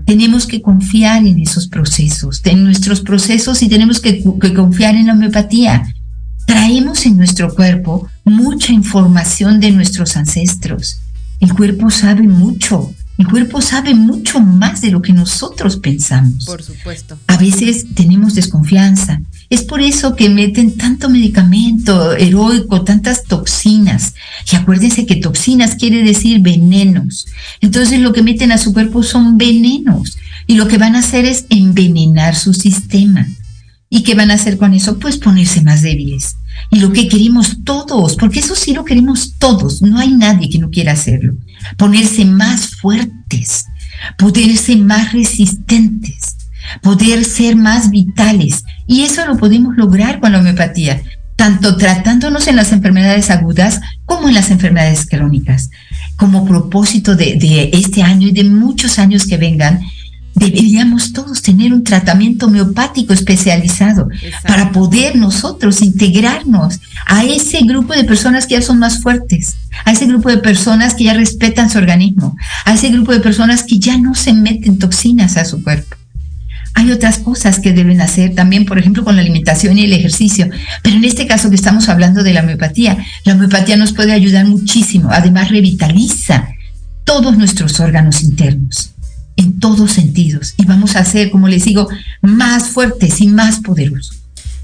[0.05, 4.23] Tenemos que confiar en esos procesos, en nuestros procesos y tenemos que,
[4.55, 5.83] confiar en la homeopatía.
[6.45, 10.99] Traemos en nuestro cuerpo mucha información de nuestros ancestros.
[11.39, 16.45] El cuerpo sabe mucho, el cuerpo sabe mucho más de lo que nosotros pensamos.
[16.45, 17.19] Por supuesto.
[17.27, 19.21] A veces tenemos desconfianza.
[19.51, 24.15] Es por eso que meten tanto medicamento heroico, tantas toxinas.
[24.51, 27.27] Y acuérdense que toxinas quiere decir venenos.
[27.59, 30.17] Entonces lo que meten a su cuerpo son venenos.
[30.47, 33.27] Y lo que van a hacer es envenenar su sistema.
[33.87, 34.97] ¿Y qué van a hacer con eso?
[34.97, 36.37] Pues ponerse más débiles.
[36.71, 40.57] Y lo que queremos todos, porque eso sí lo queremos todos, no hay nadie que
[40.57, 41.35] no quiera hacerlo.
[41.77, 43.65] Ponerse más fuertes,
[44.17, 46.37] poderse más resistentes,
[46.81, 48.63] poder ser más vitales.
[48.87, 51.01] Y eso lo podemos lograr con la homeopatía,
[51.35, 55.69] tanto tratándonos en las enfermedades agudas como en las enfermedades crónicas.
[56.15, 59.81] Como propósito de, de este año y de muchos años que vengan,
[60.35, 64.09] deberíamos todos tener un tratamiento homeopático especializado
[64.47, 69.55] para poder nosotros integrarnos a ese grupo de personas que ya son más fuertes,
[69.85, 73.63] a ese grupo de personas que ya respetan su organismo, a ese grupo de personas
[73.63, 75.97] que ya no se meten toxinas a su cuerpo.
[76.73, 80.49] Hay otras cosas que deben hacer también, por ejemplo, con la alimentación y el ejercicio.
[80.81, 84.45] Pero en este caso que estamos hablando de la homeopatía, la homeopatía nos puede ayudar
[84.45, 85.09] muchísimo.
[85.11, 86.47] Además, revitaliza
[87.03, 88.91] todos nuestros órganos internos
[89.41, 91.87] en todos sentidos y vamos a ser, como les digo,
[92.21, 94.17] más fuertes y más poderosos.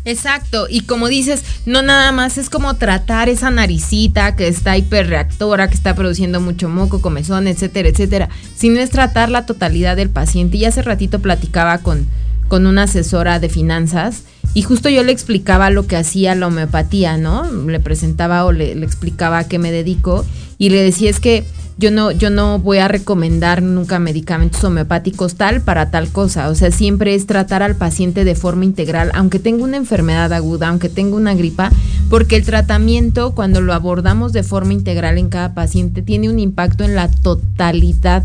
[0.05, 5.67] Exacto, y como dices, no nada más es como tratar esa naricita que está hiperreactora,
[5.67, 10.55] que está produciendo mucho moco, comezón, etcétera, etcétera, sino es tratar la totalidad del paciente.
[10.55, 12.07] Y hace ratito platicaba con,
[12.47, 14.23] con una asesora de finanzas
[14.53, 17.43] y justo yo le explicaba lo que hacía la homeopatía, ¿no?
[17.51, 20.25] Le presentaba o le, le explicaba a qué me dedico
[20.57, 21.45] y le decía es que
[21.77, 26.49] yo no, yo no voy a recomendar nunca medicamentos homeopáticos tal para tal cosa.
[26.49, 30.69] O sea, siempre es tratar al paciente de forma integral, aunque tenga una enfermedad aguda,
[30.69, 31.71] aunque tenga una gripa,
[32.09, 36.83] porque el tratamiento, cuando lo abordamos de forma integral en cada paciente, tiene un impacto
[36.83, 38.23] en la totalidad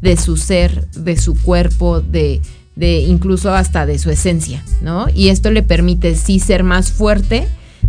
[0.00, 2.40] de su ser, de su cuerpo, de,
[2.76, 5.06] de incluso hasta de su esencia, ¿no?
[5.14, 7.46] Y esto le permite sí ser más fuerte,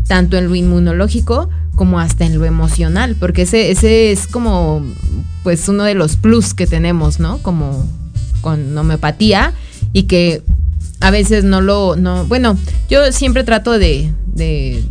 [0.07, 4.83] tanto en lo inmunológico como hasta en lo emocional, porque ese, ese es como
[5.43, 7.37] pues uno de los plus que tenemos, ¿no?
[7.39, 7.85] Como
[8.41, 9.53] con homeopatía
[9.93, 10.41] y que
[10.99, 12.57] a veces no lo, no, bueno,
[12.89, 14.83] yo siempre trato de, de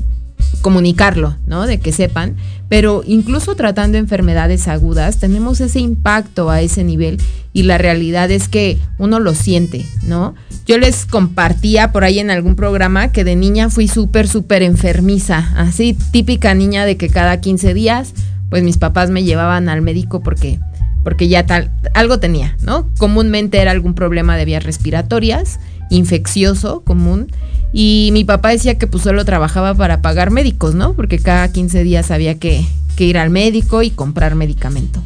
[0.62, 1.66] comunicarlo, ¿no?
[1.66, 2.36] De que sepan,
[2.68, 7.18] pero incluso tratando enfermedades agudas, tenemos ese impacto a ese nivel
[7.52, 10.34] y la realidad es que uno lo siente, ¿no?
[10.66, 15.52] Yo les compartía por ahí en algún programa que de niña fui súper, súper enfermiza,
[15.56, 18.14] así típica niña de que cada 15 días,
[18.50, 20.58] pues mis papás me llevaban al médico porque
[21.06, 22.88] porque ya tal algo tenía, ¿no?
[22.98, 25.60] Comúnmente era algún problema de vías respiratorias,
[25.90, 27.28] infeccioso común
[27.72, 30.94] y mi papá decía que pues solo trabajaba para pagar médicos, ¿no?
[30.94, 32.64] Porque cada 15 días había que,
[32.96, 35.02] que ir al médico y comprar medicamento.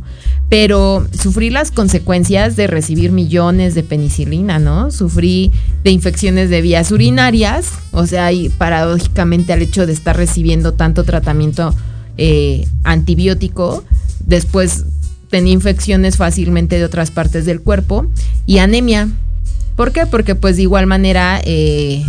[0.49, 4.91] Pero sufrí las consecuencias de recibir millones de penicilina, ¿no?
[4.91, 5.53] Sufrí
[5.85, 11.05] de infecciones de vías urinarias, o sea, y paradójicamente al hecho de estar recibiendo tanto
[11.05, 11.75] tratamiento
[12.19, 13.85] eh, antibiótico,
[14.27, 14.85] después
[15.31, 18.07] tenía infecciones fácilmente de otras partes del cuerpo
[18.47, 19.09] y anemia.
[19.77, 20.07] ¿Por qué?
[20.07, 22.05] Porque pues de igual manera eh,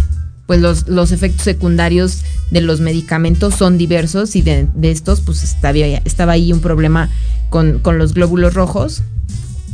[0.45, 5.77] pues los, los, efectos secundarios de los medicamentos son diversos y de, estos pues estaba,
[5.77, 7.09] estaba, ahí un problema
[7.49, 9.03] con, con, los glóbulos rojos.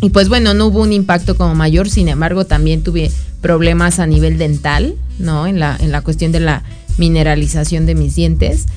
[0.02, 3.10] Y pues bueno, no hubo un impacto como mayor, sin embargo también tuve
[3.42, 5.48] problemas a nivel dental, ¿no?
[5.48, 6.64] En la, en la cuestión de la
[6.98, 8.68] mineralización de mis dientes.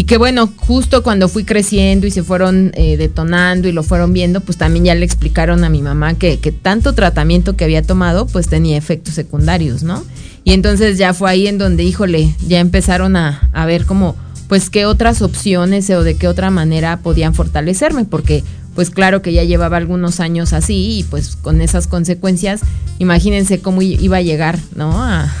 [0.00, 4.14] Y que bueno, justo cuando fui creciendo y se fueron eh, detonando y lo fueron
[4.14, 7.82] viendo, pues también ya le explicaron a mi mamá que, que tanto tratamiento que había
[7.82, 10.02] tomado pues tenía efectos secundarios, ¿no?
[10.42, 14.16] Y entonces ya fue ahí en donde, híjole, ya empezaron a, a ver cómo,
[14.48, 18.42] pues qué otras opciones o de qué otra manera podían fortalecerme, porque
[18.74, 22.60] pues claro que ya llevaba algunos años así y pues con esas consecuencias,
[22.98, 25.02] imagínense cómo iba a llegar, ¿no?
[25.02, 25.32] A,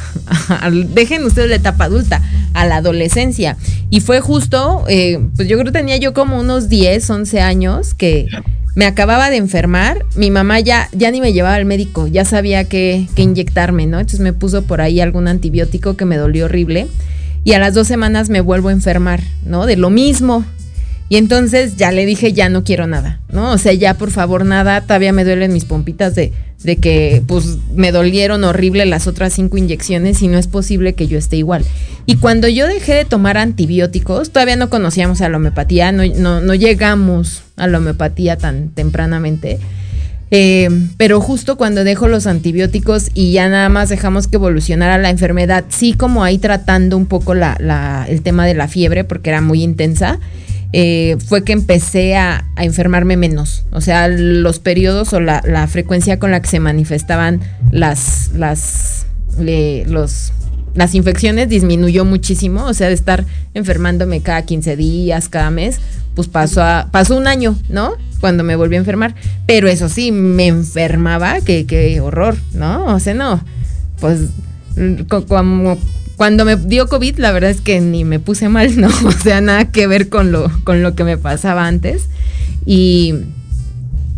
[0.48, 2.22] a, dejen ustedes la etapa adulta,
[2.54, 3.56] a la adolescencia.
[3.90, 7.94] Y fue justo, eh, pues yo creo que tenía yo como unos 10, 11 años
[7.94, 8.28] que
[8.76, 12.64] me acababa de enfermar, mi mamá ya, ya ni me llevaba al médico, ya sabía
[12.64, 13.98] que, que inyectarme, ¿no?
[13.98, 16.88] Entonces me puso por ahí algún antibiótico que me dolió horrible
[17.42, 19.66] y a las dos semanas me vuelvo a enfermar, ¿no?
[19.66, 20.44] De lo mismo.
[21.10, 23.50] Y entonces ya le dije, ya no quiero nada, ¿no?
[23.50, 26.32] O sea, ya por favor nada, todavía me duelen mis pompitas de,
[26.62, 31.08] de que pues me dolieron horrible las otras cinco inyecciones y no es posible que
[31.08, 31.64] yo esté igual.
[32.06, 36.40] Y cuando yo dejé de tomar antibióticos, todavía no conocíamos a la homeopatía, no, no,
[36.40, 39.58] no llegamos a la homeopatía tan tempranamente.
[40.30, 45.10] Eh, pero justo cuando dejo los antibióticos y ya nada más dejamos que evolucionara la
[45.10, 49.30] enfermedad, sí como ahí tratando un poco la, la, el tema de la fiebre porque
[49.30, 50.20] era muy intensa,
[50.72, 53.64] eh, fue que empecé a, a, enfermarme menos.
[53.72, 57.40] O sea, los periodos o la, la, frecuencia con la que se manifestaban
[57.72, 59.06] las, las,
[59.36, 60.32] los,
[60.74, 62.64] las infecciones disminuyó muchísimo.
[62.66, 65.80] O sea, de estar enfermándome cada 15 días, cada mes,
[66.14, 67.94] pues pasó, a, pasó un año, ¿no?
[68.20, 69.16] Cuando me volví a enfermar.
[69.46, 72.94] Pero eso sí, me enfermaba, que, que horror, ¿no?
[72.94, 73.42] O sea, no.
[74.00, 74.20] Pues
[75.28, 75.78] como
[76.20, 78.88] cuando me dio COVID, la verdad es que ni me puse mal, ¿no?
[79.06, 82.10] O sea, nada que ver con lo, con lo que me pasaba antes.
[82.66, 83.14] Y,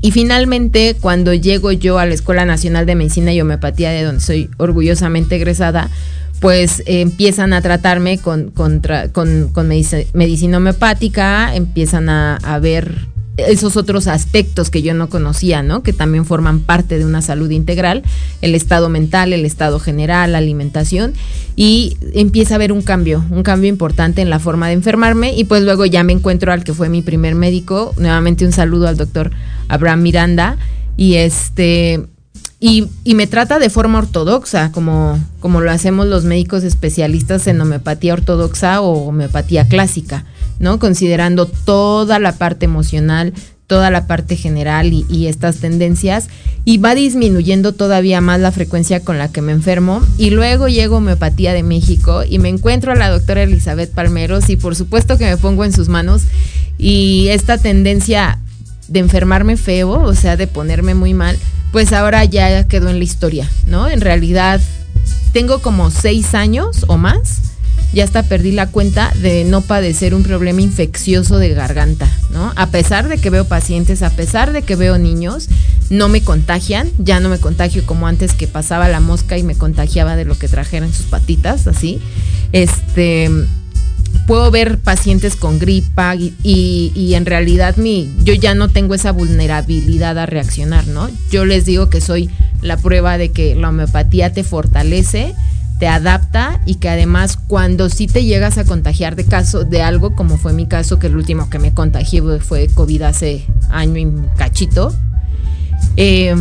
[0.00, 4.20] y finalmente, cuando llego yo a la Escuela Nacional de Medicina y Homeopatía, de donde
[4.20, 5.90] soy orgullosamente egresada,
[6.40, 13.76] pues eh, empiezan a tratarme con, contra, con, con medicina homeopática, empiezan a ver esos
[13.76, 15.82] otros aspectos que yo no conocía, ¿no?
[15.82, 18.02] Que también forman parte de una salud integral,
[18.42, 21.14] el estado mental, el estado general, la alimentación,
[21.56, 25.44] y empieza a haber un cambio, un cambio importante en la forma de enfermarme, y
[25.44, 28.96] pues luego ya me encuentro al que fue mi primer médico, nuevamente un saludo al
[28.96, 29.30] doctor
[29.68, 30.58] Abraham Miranda,
[30.98, 32.02] y este,
[32.60, 37.60] y, y, me trata de forma ortodoxa, como, como lo hacemos los médicos especialistas en
[37.60, 40.26] homeopatía ortodoxa o homeopatía clásica.
[40.62, 40.78] ¿No?
[40.78, 43.34] Considerando toda la parte emocional,
[43.66, 46.28] toda la parte general y, estas tendencias
[46.64, 50.96] y va disminuyendo todavía más la frecuencia con la que me enfermo y luego llego
[50.96, 55.18] a Homeopatía de México y me encuentro a la doctora Elizabeth Palmeros y por supuesto
[55.18, 56.22] que me pongo en sus manos
[56.78, 58.38] y esta tendencia
[58.88, 61.38] de enfermarme feo, o sea, de ponerme muy mal,
[61.72, 63.88] pues ahora ya quedó en la historia, ¿no?
[63.88, 64.60] En realidad
[65.32, 67.51] tengo como seis años o más,
[67.92, 72.52] ya hasta perdí la cuenta de no padecer un problema infeccioso de garganta, ¿no?
[72.56, 75.48] A pesar de que veo pacientes, a pesar de que veo niños,
[75.90, 79.54] no me contagian, ya no me contagio como antes que pasaba la mosca y me
[79.54, 82.00] contagiaba de lo que trajeran sus patitas, así.
[82.52, 83.30] Este,
[84.26, 89.12] puedo ver pacientes con gripa y, y, en realidad mi, yo ya no tengo esa
[89.12, 91.10] vulnerabilidad a reaccionar, ¿no?
[91.30, 92.30] Yo les digo que soy
[92.60, 95.34] la prueba de que la homeopatía te fortalece,
[95.82, 100.14] te adapta y que además cuando sí te llegas a contagiar de caso de algo,
[100.14, 104.06] como fue mi caso, que el último que me contagié fue COVID hace año y
[104.36, 104.94] cachito,
[105.96, 106.36] eh,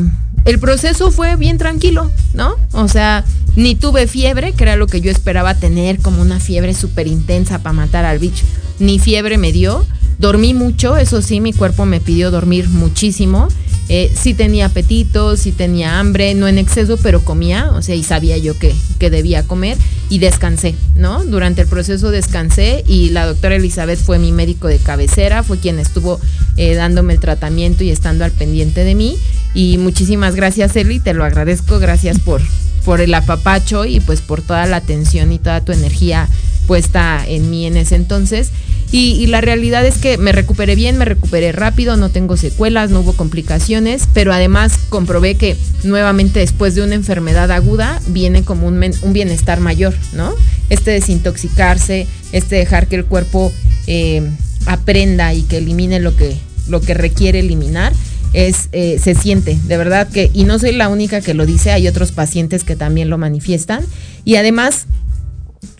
[0.45, 2.53] el proceso fue bien tranquilo, ¿no?
[2.73, 3.25] O sea,
[3.55, 7.59] ni tuve fiebre, que era lo que yo esperaba tener, como una fiebre súper intensa
[7.59, 8.45] para matar al bicho.
[8.79, 9.85] Ni fiebre me dio.
[10.19, 13.47] Dormí mucho, eso sí, mi cuerpo me pidió dormir muchísimo.
[13.89, 18.03] Eh, sí tenía apetito, sí tenía hambre, no en exceso, pero comía, o sea, y
[18.03, 19.77] sabía yo que, que debía comer
[20.09, 21.25] y descansé, ¿no?
[21.25, 25.77] Durante el proceso descansé y la doctora Elizabeth fue mi médico de cabecera, fue quien
[25.77, 26.21] estuvo
[26.55, 29.17] eh, dándome el tratamiento y estando al pendiente de mí.
[29.53, 32.41] Y muchísimas gracias, Eli, te lo agradezco, gracias por,
[32.83, 36.27] por el apapacho y pues por toda la atención y toda tu energía
[36.67, 38.51] puesta en mí en ese entonces.
[38.93, 42.99] Y, la realidad es que me recuperé bien, me recuperé rápido, no tengo secuelas, no
[42.99, 48.81] hubo complicaciones, pero además comprobé que nuevamente después de una enfermedad aguda viene como un,
[49.13, 50.33] bienestar mayor, ¿no?
[50.69, 53.53] Este desintoxicarse, este dejar que el cuerpo
[53.87, 54.29] eh,
[54.65, 56.35] aprenda y que elimine lo que,
[56.67, 57.93] lo que requiere eliminar
[58.33, 61.71] es eh, se siente, de verdad que, y no soy la única que lo dice,
[61.71, 63.83] hay otros pacientes que también lo manifiestan.
[64.23, 64.85] Y además,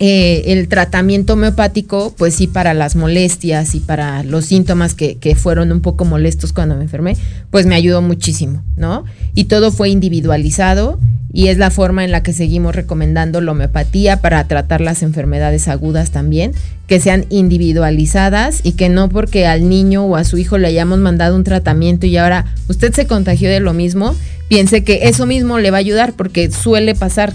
[0.04, 5.36] eh, el tratamiento homeopático, pues sí, para las molestias y para los síntomas que, que,
[5.36, 7.16] fueron un poco molestos cuando me enfermé,
[7.52, 9.06] pues me ayudó muchísimo, ¿no?
[9.36, 10.97] Y todo fue individualizado
[11.32, 15.68] y es la forma en la que seguimos recomendando la homeopatía para tratar las enfermedades
[15.68, 16.54] agudas también,
[16.88, 20.97] que sean individualizadas y que no porque al niño o a su hijo le hayamos
[20.97, 24.16] mandado un tratamiento y ahora usted se contagió de lo mismo,
[24.47, 27.34] piense que eso mismo le va a ayudar porque suele pasar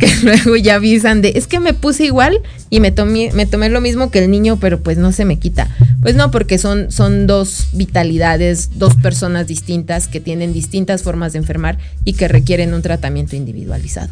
[0.00, 2.40] que luego ya avisan de, es que me puse igual
[2.70, 5.38] y me tomé, me tomé lo mismo que el niño, pero pues no se me
[5.38, 5.68] quita.
[6.02, 11.38] Pues no, porque son, son dos vitalidades, dos personas distintas que tienen distintas formas de
[11.38, 14.10] enfermar y que requieren un tratamiento individualizado.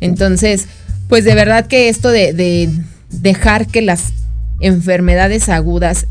[0.00, 0.66] Entonces,
[1.08, 2.70] pues de verdad que esto de, de
[3.10, 4.12] dejar que las
[4.60, 6.06] enfermedades agudas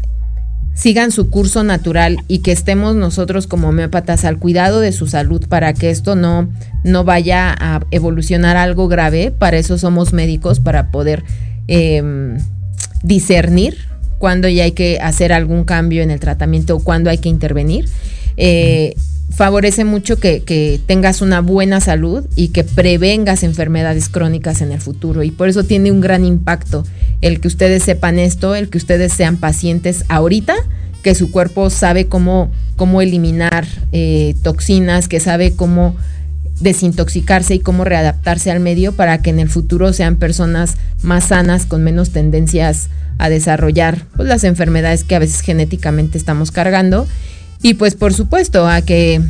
[0.80, 5.46] sigan su curso natural y que estemos nosotros como homeópatas al cuidado de su salud
[5.50, 6.48] para que esto no,
[6.86, 9.32] no vaya a evolucionar algo grave.
[9.38, 11.26] Para eso somos médicos, para poder
[11.68, 12.38] em,
[13.04, 13.78] discernir
[14.20, 17.90] cuando ya hay que hacer algún cambio en el tratamiento o cuando hay que intervenir.
[18.38, 18.96] Eh,
[19.30, 25.24] favorece mucho que, tengas una buena salud y que prevengas enfermedades crónicas en el futuro.
[25.24, 26.84] Y por eso tiene un gran impacto
[27.22, 30.56] el que ustedes sepan esto, el que ustedes sean pacientes ahorita,
[31.04, 35.96] que su cuerpo sabe cómo, cómo eliminar eh, toxinas, que sabe cómo
[36.60, 41.66] desintoxicarse y cómo readaptarse al medio para que en el futuro sean personas más sanas,
[41.66, 47.08] con menos tendencias a desarrollar pues, las enfermedades que a veces genéticamente estamos cargando
[47.62, 49.22] y pues por supuesto a que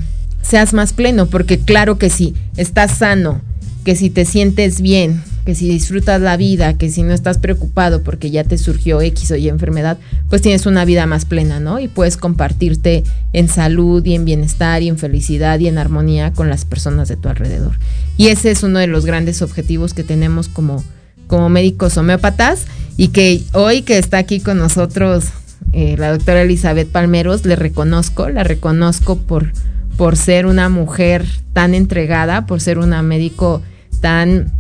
[0.42, 3.42] seas más pleno, porque claro que si estás sano,
[3.84, 8.04] que si te sientes bien, que si disfrutas la vida, que si no estás preocupado
[8.04, 9.98] porque ya te surgió X o Y enfermedad,
[10.30, 11.80] pues tienes una vida más plena, ¿no?
[11.80, 13.04] Y puedes compartirte
[13.34, 17.18] en salud y en bienestar y en felicidad y en armonía con las personas de
[17.18, 17.80] tu alrededor.
[18.16, 20.84] Y ese es uno de los grandes objetivos que tenemos como,
[21.26, 22.66] como médicos homeópatas
[22.96, 25.26] y que hoy que está aquí con nosotros
[25.72, 29.51] eh, la doctora Elizabeth Palmeros, le reconozco, la reconozco por,
[29.97, 33.62] por ser una mujer tan entregada, por ser una médico
[34.01, 34.51] tan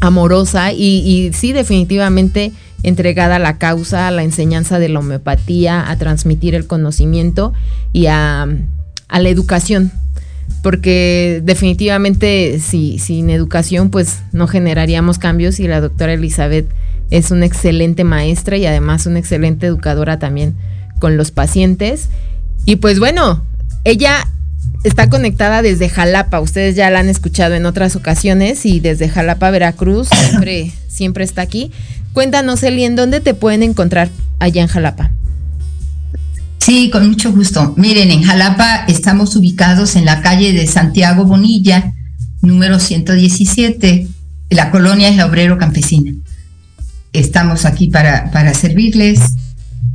[0.00, 5.96] amorosa y, sí definitivamente entregada a la causa, a la enseñanza de la homeopatía, a
[5.96, 7.52] transmitir el conocimiento
[7.92, 8.48] y a,
[9.08, 9.92] a la educación.
[10.62, 16.68] Porque definitivamente si, sin educación pues no generaríamos cambios y la doctora Elizabeth
[17.10, 20.54] es una excelente maestra y además una excelente educadora también
[20.98, 22.08] con los pacientes.
[22.66, 23.44] Y pues bueno,
[23.84, 24.26] ella
[24.84, 26.40] está conectada desde Jalapa.
[26.40, 31.42] Ustedes ya la han escuchado en otras ocasiones y desde Jalapa, Veracruz, siempre, siempre está
[31.42, 31.72] aquí.
[32.12, 34.08] Cuéntanos, Eli, ¿en dónde te pueden encontrar
[34.38, 35.10] allá en Jalapa?
[36.58, 37.74] Sí, con mucho gusto.
[37.76, 41.94] Miren, en Jalapa estamos ubicados en la calle de Santiago Bonilla,
[42.42, 44.06] número 117.
[44.50, 46.12] La colonia es la Obrero Campesina.
[47.12, 49.20] Estamos aquí para, para servirles.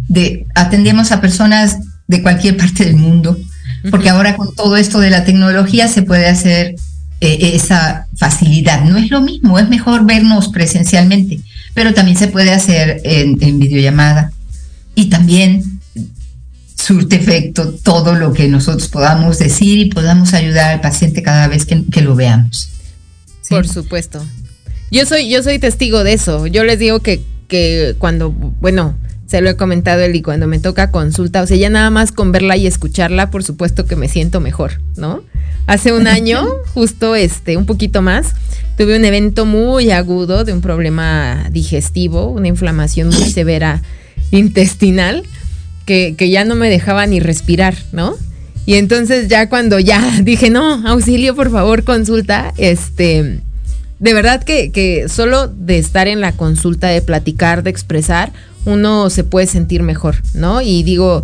[0.07, 3.38] De, atendemos a personas de cualquier parte del mundo,
[3.89, 6.76] porque ahora con todo esto de la tecnología se puede hacer
[7.22, 8.84] eh, esa facilidad.
[8.84, 11.39] No es lo mismo, es mejor vernos presencialmente,
[11.74, 14.32] pero también se puede hacer en, en videollamada.
[14.93, 15.80] Y también
[16.76, 21.66] surte efecto todo lo que nosotros podamos decir y podamos ayudar al paciente cada vez
[21.66, 22.70] que, que lo veamos.
[23.41, 23.49] ¿Sí?
[23.49, 24.24] Por supuesto.
[24.95, 26.47] Yo soy, yo soy testigo de eso.
[26.47, 27.19] Yo les digo que,
[27.49, 31.57] que cuando, bueno, se lo he comentado él y cuando me toca consulta, o sea,
[31.57, 35.21] ya nada más con verla y escucharla, por supuesto que me siento mejor, ¿no?
[35.67, 38.35] Hace un año, justo este, un poquito más,
[38.77, 43.81] tuve un evento muy agudo de un problema digestivo, una inflamación muy severa
[44.31, 45.23] intestinal
[45.85, 48.15] que, que, ya no me dejaba ni respirar, ¿no?
[48.65, 53.41] Y entonces ya cuando ya dije, no, auxilio, por favor, consulta, este,
[53.99, 58.33] de verdad que, solo de estar en la consulta, de platicar, de expresar,
[58.65, 60.61] uno se puede sentir mejor, ¿no?
[60.61, 61.23] Y digo,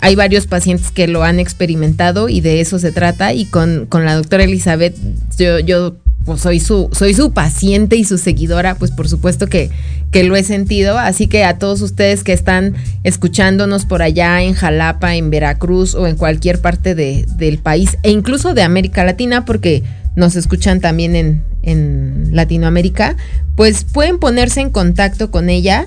[0.00, 3.32] hay varios pacientes que lo han experimentado y de eso se trata.
[3.32, 4.96] Y con, la doctora Elizabeth,
[5.36, 9.70] yo, pues soy su, paciente y su seguidora, pues por supuesto que,
[10.12, 10.98] lo he sentido.
[10.98, 16.06] Así que a todos ustedes que están escuchándonos por allá en Jalapa, en Veracruz o
[16.06, 19.82] en cualquier parte de, del país, e incluso de América Latina, porque
[20.14, 23.16] nos escuchan también en, en Latinoamérica,
[23.56, 25.86] pues pueden ponerse en contacto con ella.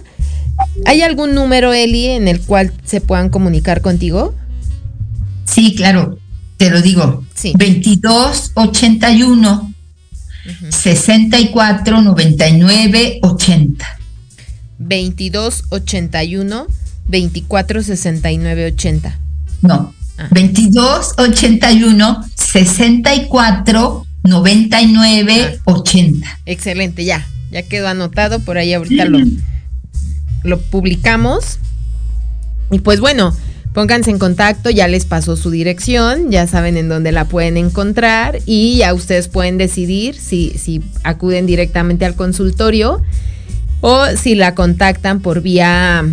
[0.86, 4.34] ¿Hay algún número, Eli, en el cual se puedan comunicar contigo?
[5.46, 6.18] Sí, claro,
[6.58, 7.24] te lo digo.
[7.34, 7.54] Sí.
[7.58, 10.72] 2281 uh -huh.
[10.72, 13.86] 64 99 80.
[14.78, 16.68] 2281
[17.08, 19.20] 24 69 80.
[19.62, 19.94] No.
[20.18, 20.28] Ah.
[20.32, 25.72] 2281 64 99 ah.
[25.72, 26.40] 80.
[26.46, 27.28] Excelente, ya.
[27.52, 29.20] Ya quedó anotado por ahí ahorita lo
[30.46, 31.60] lo publicamos.
[32.72, 33.36] Y pues bueno,
[33.74, 38.40] pónganse en contacto, ya les pasó su dirección, ya saben en dónde la pueden encontrar
[38.46, 43.02] y ya ustedes pueden decidir si, si acuden directamente al consultorio
[43.82, 46.06] o si la contactan por vía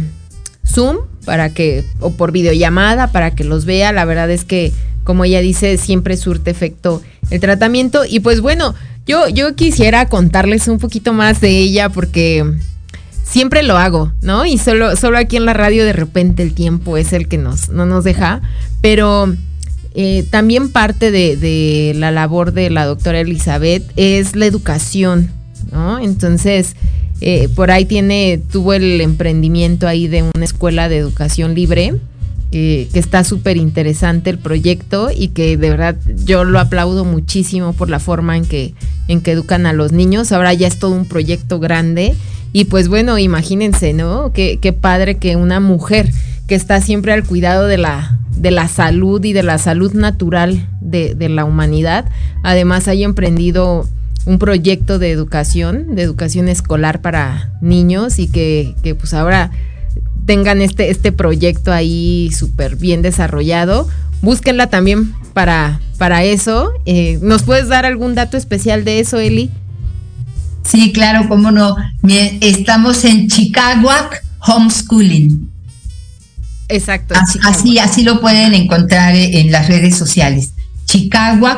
[0.66, 3.92] Zoom para que o por videollamada para que los vea.
[3.92, 4.72] La verdad es que
[5.04, 8.74] como ella dice, siempre surte efecto el tratamiento y pues bueno,
[9.06, 12.44] yo yo quisiera contarles un poquito más de ella porque
[13.24, 14.44] siempre lo hago, ¿no?
[14.44, 17.70] Y solo, solo aquí en la radio de repente el tiempo es el que nos,
[17.70, 18.42] no nos deja,
[18.80, 19.34] pero
[19.94, 25.30] eh, también parte de, de, la labor de la doctora Elizabeth es la educación,
[25.70, 25.98] ¿no?
[25.98, 26.76] Entonces,
[27.20, 31.94] eh, por ahí tiene, tuvo el emprendimiento ahí de una escuela de educación libre.
[32.54, 35.96] Eh, que está súper interesante el proyecto y que de verdad
[36.26, 38.74] yo lo aplaudo muchísimo por la forma en que,
[39.08, 40.32] en que educan a los niños.
[40.32, 42.14] Ahora ya es todo un proyecto grande
[42.52, 44.32] y pues bueno, imagínense, ¿no?
[44.34, 46.10] Qué, qué padre que una mujer
[46.46, 50.68] que está siempre al cuidado de la, de la salud y de la salud natural
[50.82, 52.04] de, de la humanidad,
[52.42, 53.88] además haya emprendido
[54.26, 59.50] un proyecto de educación, de educación escolar para niños y que, que pues ahora
[60.26, 63.88] tengan este, este proyecto ahí súper bien desarrollado.
[64.20, 66.72] Búsquenla también para, para eso.
[66.86, 69.50] Eh, ¿Nos puedes dar algún dato especial de eso, Eli?
[70.64, 71.76] Sí, claro, cómo no.
[72.40, 73.90] Estamos en Chicago
[74.46, 75.50] Homeschooling.
[76.68, 77.14] Exacto.
[77.20, 80.52] Así, así, así, lo pueden encontrar en las redes sociales.
[80.86, 81.48] Chicago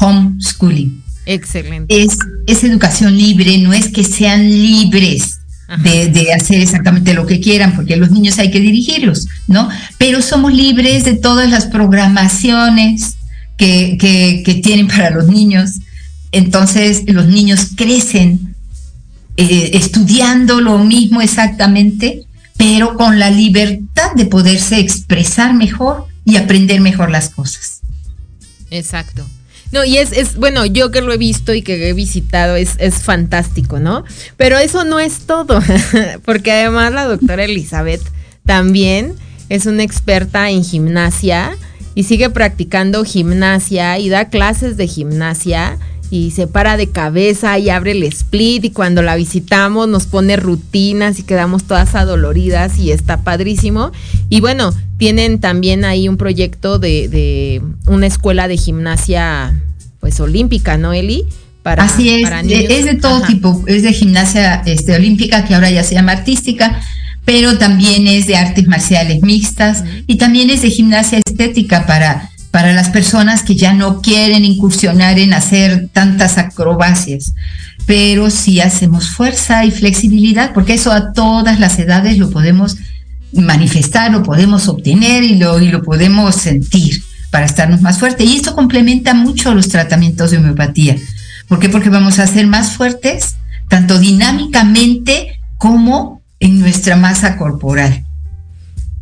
[0.00, 1.02] Homeschooling.
[1.26, 2.02] Excelente.
[2.02, 5.40] Es, es educación libre, no es que sean libres
[5.82, 9.68] de, de, hacer exactamente lo que quieran, porque los niños hay que dirigirlos, ¿no?
[9.98, 13.16] Pero somos libres de todas las programaciones
[13.56, 15.80] que, que, que tienen para los niños
[16.32, 18.54] entonces los niños crecen
[19.38, 26.80] eh, estudiando lo mismo exactamente, pero con la libertad de poderse expresar mejor y aprender
[26.80, 27.80] mejor las cosas.
[28.70, 29.26] Exacto.
[29.76, 32.76] No, y es, es, bueno, yo que lo he visto y que he visitado, es,
[32.78, 34.04] es fantástico, ¿no?
[34.38, 35.60] Pero eso no es todo,
[36.24, 38.00] porque además la doctora Elizabeth
[38.46, 39.12] también
[39.50, 41.58] es una experta en gimnasia
[41.94, 45.76] y sigue practicando gimnasia y da clases de gimnasia
[46.10, 50.36] y se para de cabeza y abre el split y cuando la visitamos nos pone
[50.36, 53.92] rutinas y quedamos todas adoloridas y está padrísimo.
[54.28, 59.54] Y bueno, tienen también ahí un proyecto de, de una escuela de gimnasia
[60.00, 61.24] pues olímpica, ¿no, Eli?
[61.62, 63.26] Para, Así es, para es de todo Ajá.
[63.26, 66.80] tipo, es de gimnasia este, olímpica que ahora ya se llama artística,
[67.24, 72.72] pero también es de artes marciales mixtas y también es de gimnasia estética para, para
[72.72, 77.34] las personas que ya no quieren incursionar en hacer tantas acrobacias.
[77.84, 82.78] Pero sí hacemos fuerza y flexibilidad, porque eso a todas las edades lo podemos
[83.34, 88.26] manifestar, lo podemos obtener y lo, y lo podemos sentir para estarnos más fuertes.
[88.26, 90.96] Y esto complementa mucho los tratamientos de homeopatía.
[91.48, 91.68] ¿Por qué?
[91.68, 93.36] Porque vamos a ser más fuertes,
[93.68, 98.02] tanto dinámicamente como en nuestra masa corporal.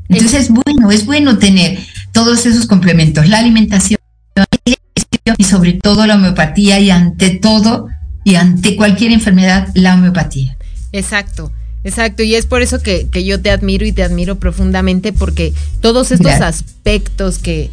[0.09, 1.79] Entonces es bueno, es bueno tener
[2.15, 3.99] todos esos complementos, la alimentación
[5.37, 7.89] y sobre todo la homeopatía y ante todo
[8.25, 10.57] y ante cualquier enfermedad la homeopatía.
[10.93, 11.53] Exacto.
[11.87, 15.53] Exacto, y es por eso que, yo te admiro y te admiro profundamente porque
[15.83, 17.71] todos estos aspectos que,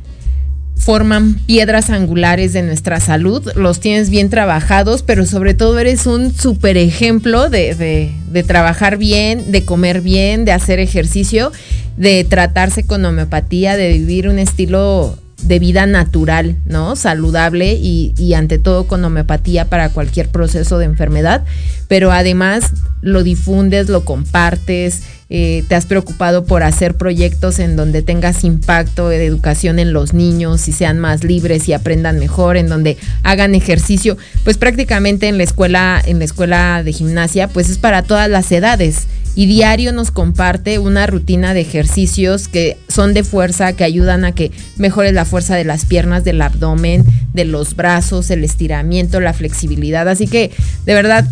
[0.81, 6.33] forman piedras angulares de nuestra salud, los tienes bien trabajados, pero sobre todo eres un
[6.33, 11.51] super ejemplo de, de, trabajar bien, de comer bien, de hacer ejercicio,
[11.97, 16.95] de tratarse con homeopatía, de vivir un estilo de vida natural, ¿no?
[16.95, 21.43] Saludable y, y, ante todo con homeopatía para cualquier proceso de enfermedad,
[21.87, 22.71] pero además
[23.01, 25.03] lo difundes, lo compartes,
[25.33, 30.13] eh, te has preocupado por hacer proyectos en donde tengas impacto de educación en los
[30.13, 35.37] niños y sean más libres y aprendan mejor, en donde hagan ejercicio, pues prácticamente en
[35.37, 39.07] la escuela, en la escuela de gimnasia, pues es para todas las edades.
[39.33, 44.33] Y diario nos comparte una rutina de ejercicios que son de fuerza, que ayudan a
[44.33, 49.31] que mejores la fuerza de las piernas, del abdomen, de los brazos, el estiramiento, la
[49.31, 50.09] flexibilidad.
[50.09, 50.51] Así que,
[50.85, 51.25] de verdad,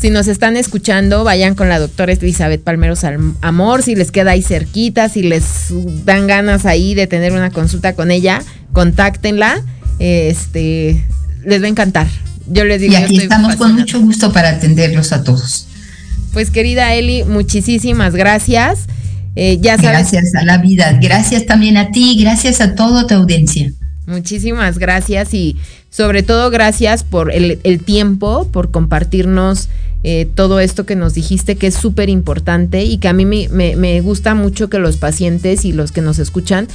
[0.00, 3.04] si nos están escuchando, vayan con la doctora Elizabeth Palmeros
[3.42, 5.44] Amor, si les queda ahí cerquita, si les
[6.04, 8.42] dan ganas ahí de tener una consulta con ella,
[8.72, 9.62] contáctenla.
[9.98, 11.04] Este,
[11.44, 12.06] les va a encantar.
[12.46, 12.94] Yo les digo.
[12.94, 15.66] Y aquí estamos con mucho gusto para atenderlos a todos.
[16.32, 18.86] Pues querida Eli, muchísimas gracias.
[19.36, 23.70] Eh, ya Gracias a la vida, gracias también a ti, gracias a toda tu audiencia.
[24.06, 25.56] Muchísimas gracias y
[25.90, 29.68] sobre todo gracias por el, el tiempo, por compartirnos
[30.02, 34.00] eh, todo esto que nos dijiste que es súper importante y que a mí me,
[34.00, 36.68] gusta mucho que los pacientes y los que nos escuchan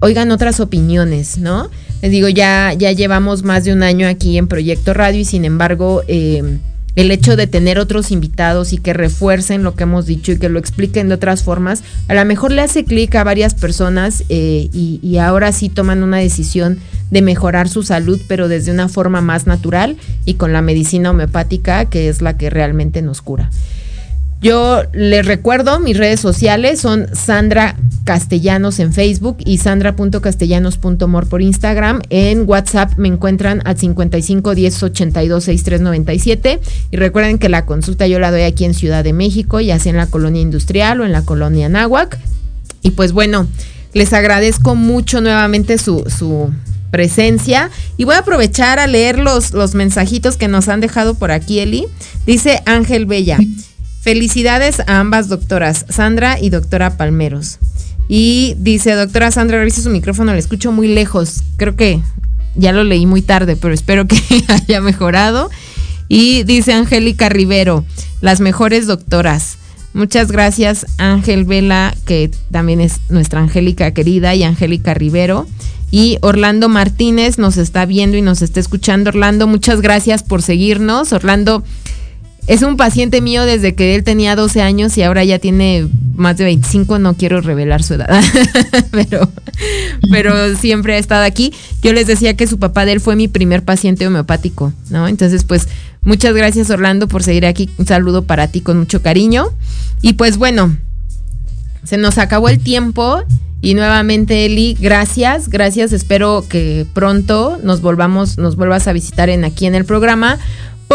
[0.00, 1.68] oigan otras opiniones, ¿no?
[2.00, 5.44] Les digo, ya, ya llevamos más de un año aquí en Proyecto Radio y sin
[5.44, 6.02] embargo...
[6.08, 6.58] Eh,
[6.96, 10.48] el hecho de tener otros invitados y que refuercen lo que hemos dicho y que
[10.48, 14.68] lo expliquen de otras formas, a lo mejor le hace clic a varias personas eh,
[14.72, 16.78] y, y, ahora sí toman una decisión
[17.10, 21.86] de mejorar su salud, pero desde una forma más natural y con la medicina homeopática,
[21.86, 23.50] que es la que realmente nos cura.
[24.44, 32.02] Yo les recuerdo, mis redes sociales son Sandra Castellanos en Facebook y sandra.castellanos.mor por Instagram.
[32.10, 36.60] En WhatsApp me encuentran al 55 10 82 63 97.
[36.90, 39.92] Y recuerden que la consulta yo la doy aquí en Ciudad de México, ya sea
[39.92, 42.18] en la colonia industrial o en la colonia Náhuac.
[42.82, 43.46] Y pues bueno,
[43.94, 46.52] les agradezco mucho nuevamente su, su
[46.90, 47.70] presencia.
[47.96, 51.60] Y voy a aprovechar a leer los, los mensajitos que nos han dejado por aquí,
[51.60, 51.86] Eli.
[52.26, 53.38] Dice Ángel Bella.
[54.04, 57.56] Felicidades a ambas doctoras, Sandra y doctora Palmeros.
[58.06, 61.40] Y dice, doctora Sandra, revisa su micrófono, le escucho muy lejos.
[61.56, 62.02] Creo que
[62.54, 65.48] ya lo leí muy tarde, pero espero que haya mejorado.
[66.06, 67.86] Y dice Angélica Rivero,
[68.20, 69.56] las mejores doctoras.
[69.94, 75.46] Muchas gracias Ángel Vela, que también es nuestra Angélica querida, y Angélica Rivero.
[75.90, 79.08] Y Orlando Martínez nos está viendo y nos está escuchando.
[79.08, 81.14] Orlando, muchas gracias por seguirnos.
[81.14, 81.64] Orlando,
[82.46, 86.36] es un paciente mío desde que él tenía 12 años y ahora ya tiene más
[86.36, 88.22] de 25, no quiero revelar su edad,
[88.90, 89.30] pero,
[90.10, 91.52] pero siempre ha estado aquí.
[91.82, 95.08] Yo les decía que su papá de él fue mi primer paciente homeopático, ¿no?
[95.08, 95.68] Entonces, pues,
[96.02, 97.70] muchas gracias Orlando por seguir aquí.
[97.78, 99.48] Un saludo para ti con mucho cariño.
[100.02, 100.76] Y pues bueno,
[101.82, 103.22] se nos acabó el tiempo.
[103.62, 105.94] Y nuevamente, Eli, gracias, gracias.
[105.94, 110.38] Espero que pronto nos volvamos, nos vuelvas a visitar en aquí en el programa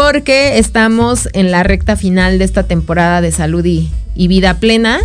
[0.00, 3.90] porque estamos en la recta final de esta temporada de salud y,
[4.28, 4.98] vida plena.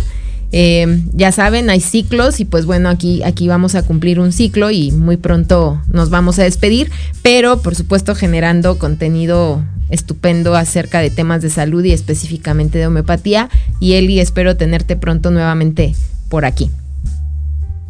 [0.52, 4.70] Eh, ya saben, hay ciclos y pues bueno, aquí, aquí vamos a cumplir un ciclo
[4.70, 6.90] y muy pronto nos vamos a despedir,
[7.20, 13.50] pero por supuesto generando contenido estupendo acerca de temas de salud y específicamente de homeopatía.
[13.80, 15.94] Y Eli, espero tenerte pronto nuevamente
[16.30, 16.70] por aquí.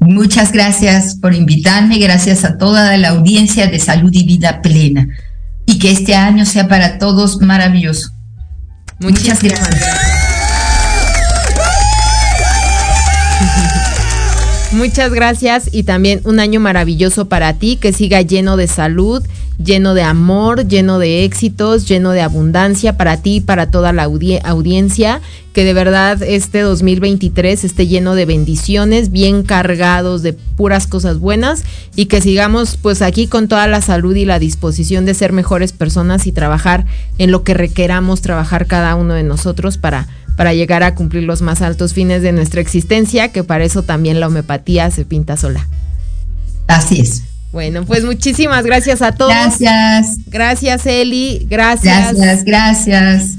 [0.01, 5.07] Muchas gracias por invitarme, gracias a toda la audiencia de Salud y Vida Plena
[5.67, 8.11] y que este año sea para todos maravilloso.
[9.01, 10.06] Muchas gracias.
[14.73, 19.25] Muchas gracias y también un año maravilloso para ti, que siga lleno de salud,
[19.63, 24.03] lleno de amor, lleno de éxitos, lleno de abundancia para ti y para toda la
[24.03, 25.21] audiencia.
[25.53, 31.65] Que de verdad este 2023 esté lleno de bendiciones, bien cargados de puras cosas buenas
[31.95, 35.73] y que sigamos pues aquí con toda la salud y la disposición de ser mejores
[35.73, 36.85] personas y trabajar
[37.19, 41.43] en lo que requeramos trabajar cada uno de nosotros para para llegar a cumplir los
[41.43, 45.67] más altos fines de nuestra existencia, que para eso también la homeopatía se pinta sola.
[46.69, 47.23] Así es.
[47.53, 49.33] Bueno, pues muchísimas gracias a todos.
[49.33, 50.19] Gracias.
[50.27, 51.47] Gracias, Eli.
[51.49, 52.15] Gracias.
[52.15, 53.31] Gracias, gracias.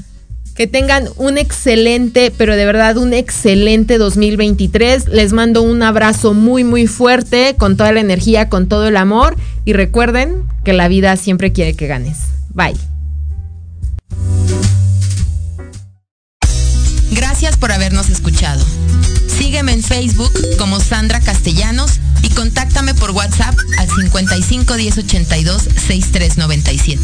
[0.56, 5.06] Que tengan un excelente, pero de verdad un excelente 2023.
[5.06, 9.36] Les mando un abrazo muy, muy fuerte, con toda la energía, con todo el amor.
[9.64, 12.18] Y recuerden que la vida siempre quiere que ganes.
[12.52, 12.97] Bye.
[17.48, 18.62] Gracias por habernos escuchado.
[19.26, 27.00] Sígueme en Facebook como Sandra Castellanos y contáctame por WhatsApp al 55 10 82 6397.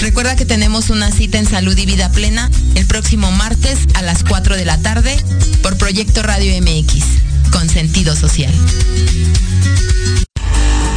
[0.00, 4.24] Recuerda que tenemos una cita en Salud y Vida Plena el próximo martes a las
[4.24, 5.14] 4 de la tarde
[5.62, 7.04] por Proyecto Radio MX,
[7.52, 8.54] con sentido social.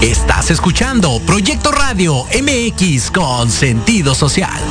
[0.01, 4.61] Estás escuchando Proyecto Radio MX con sentido social.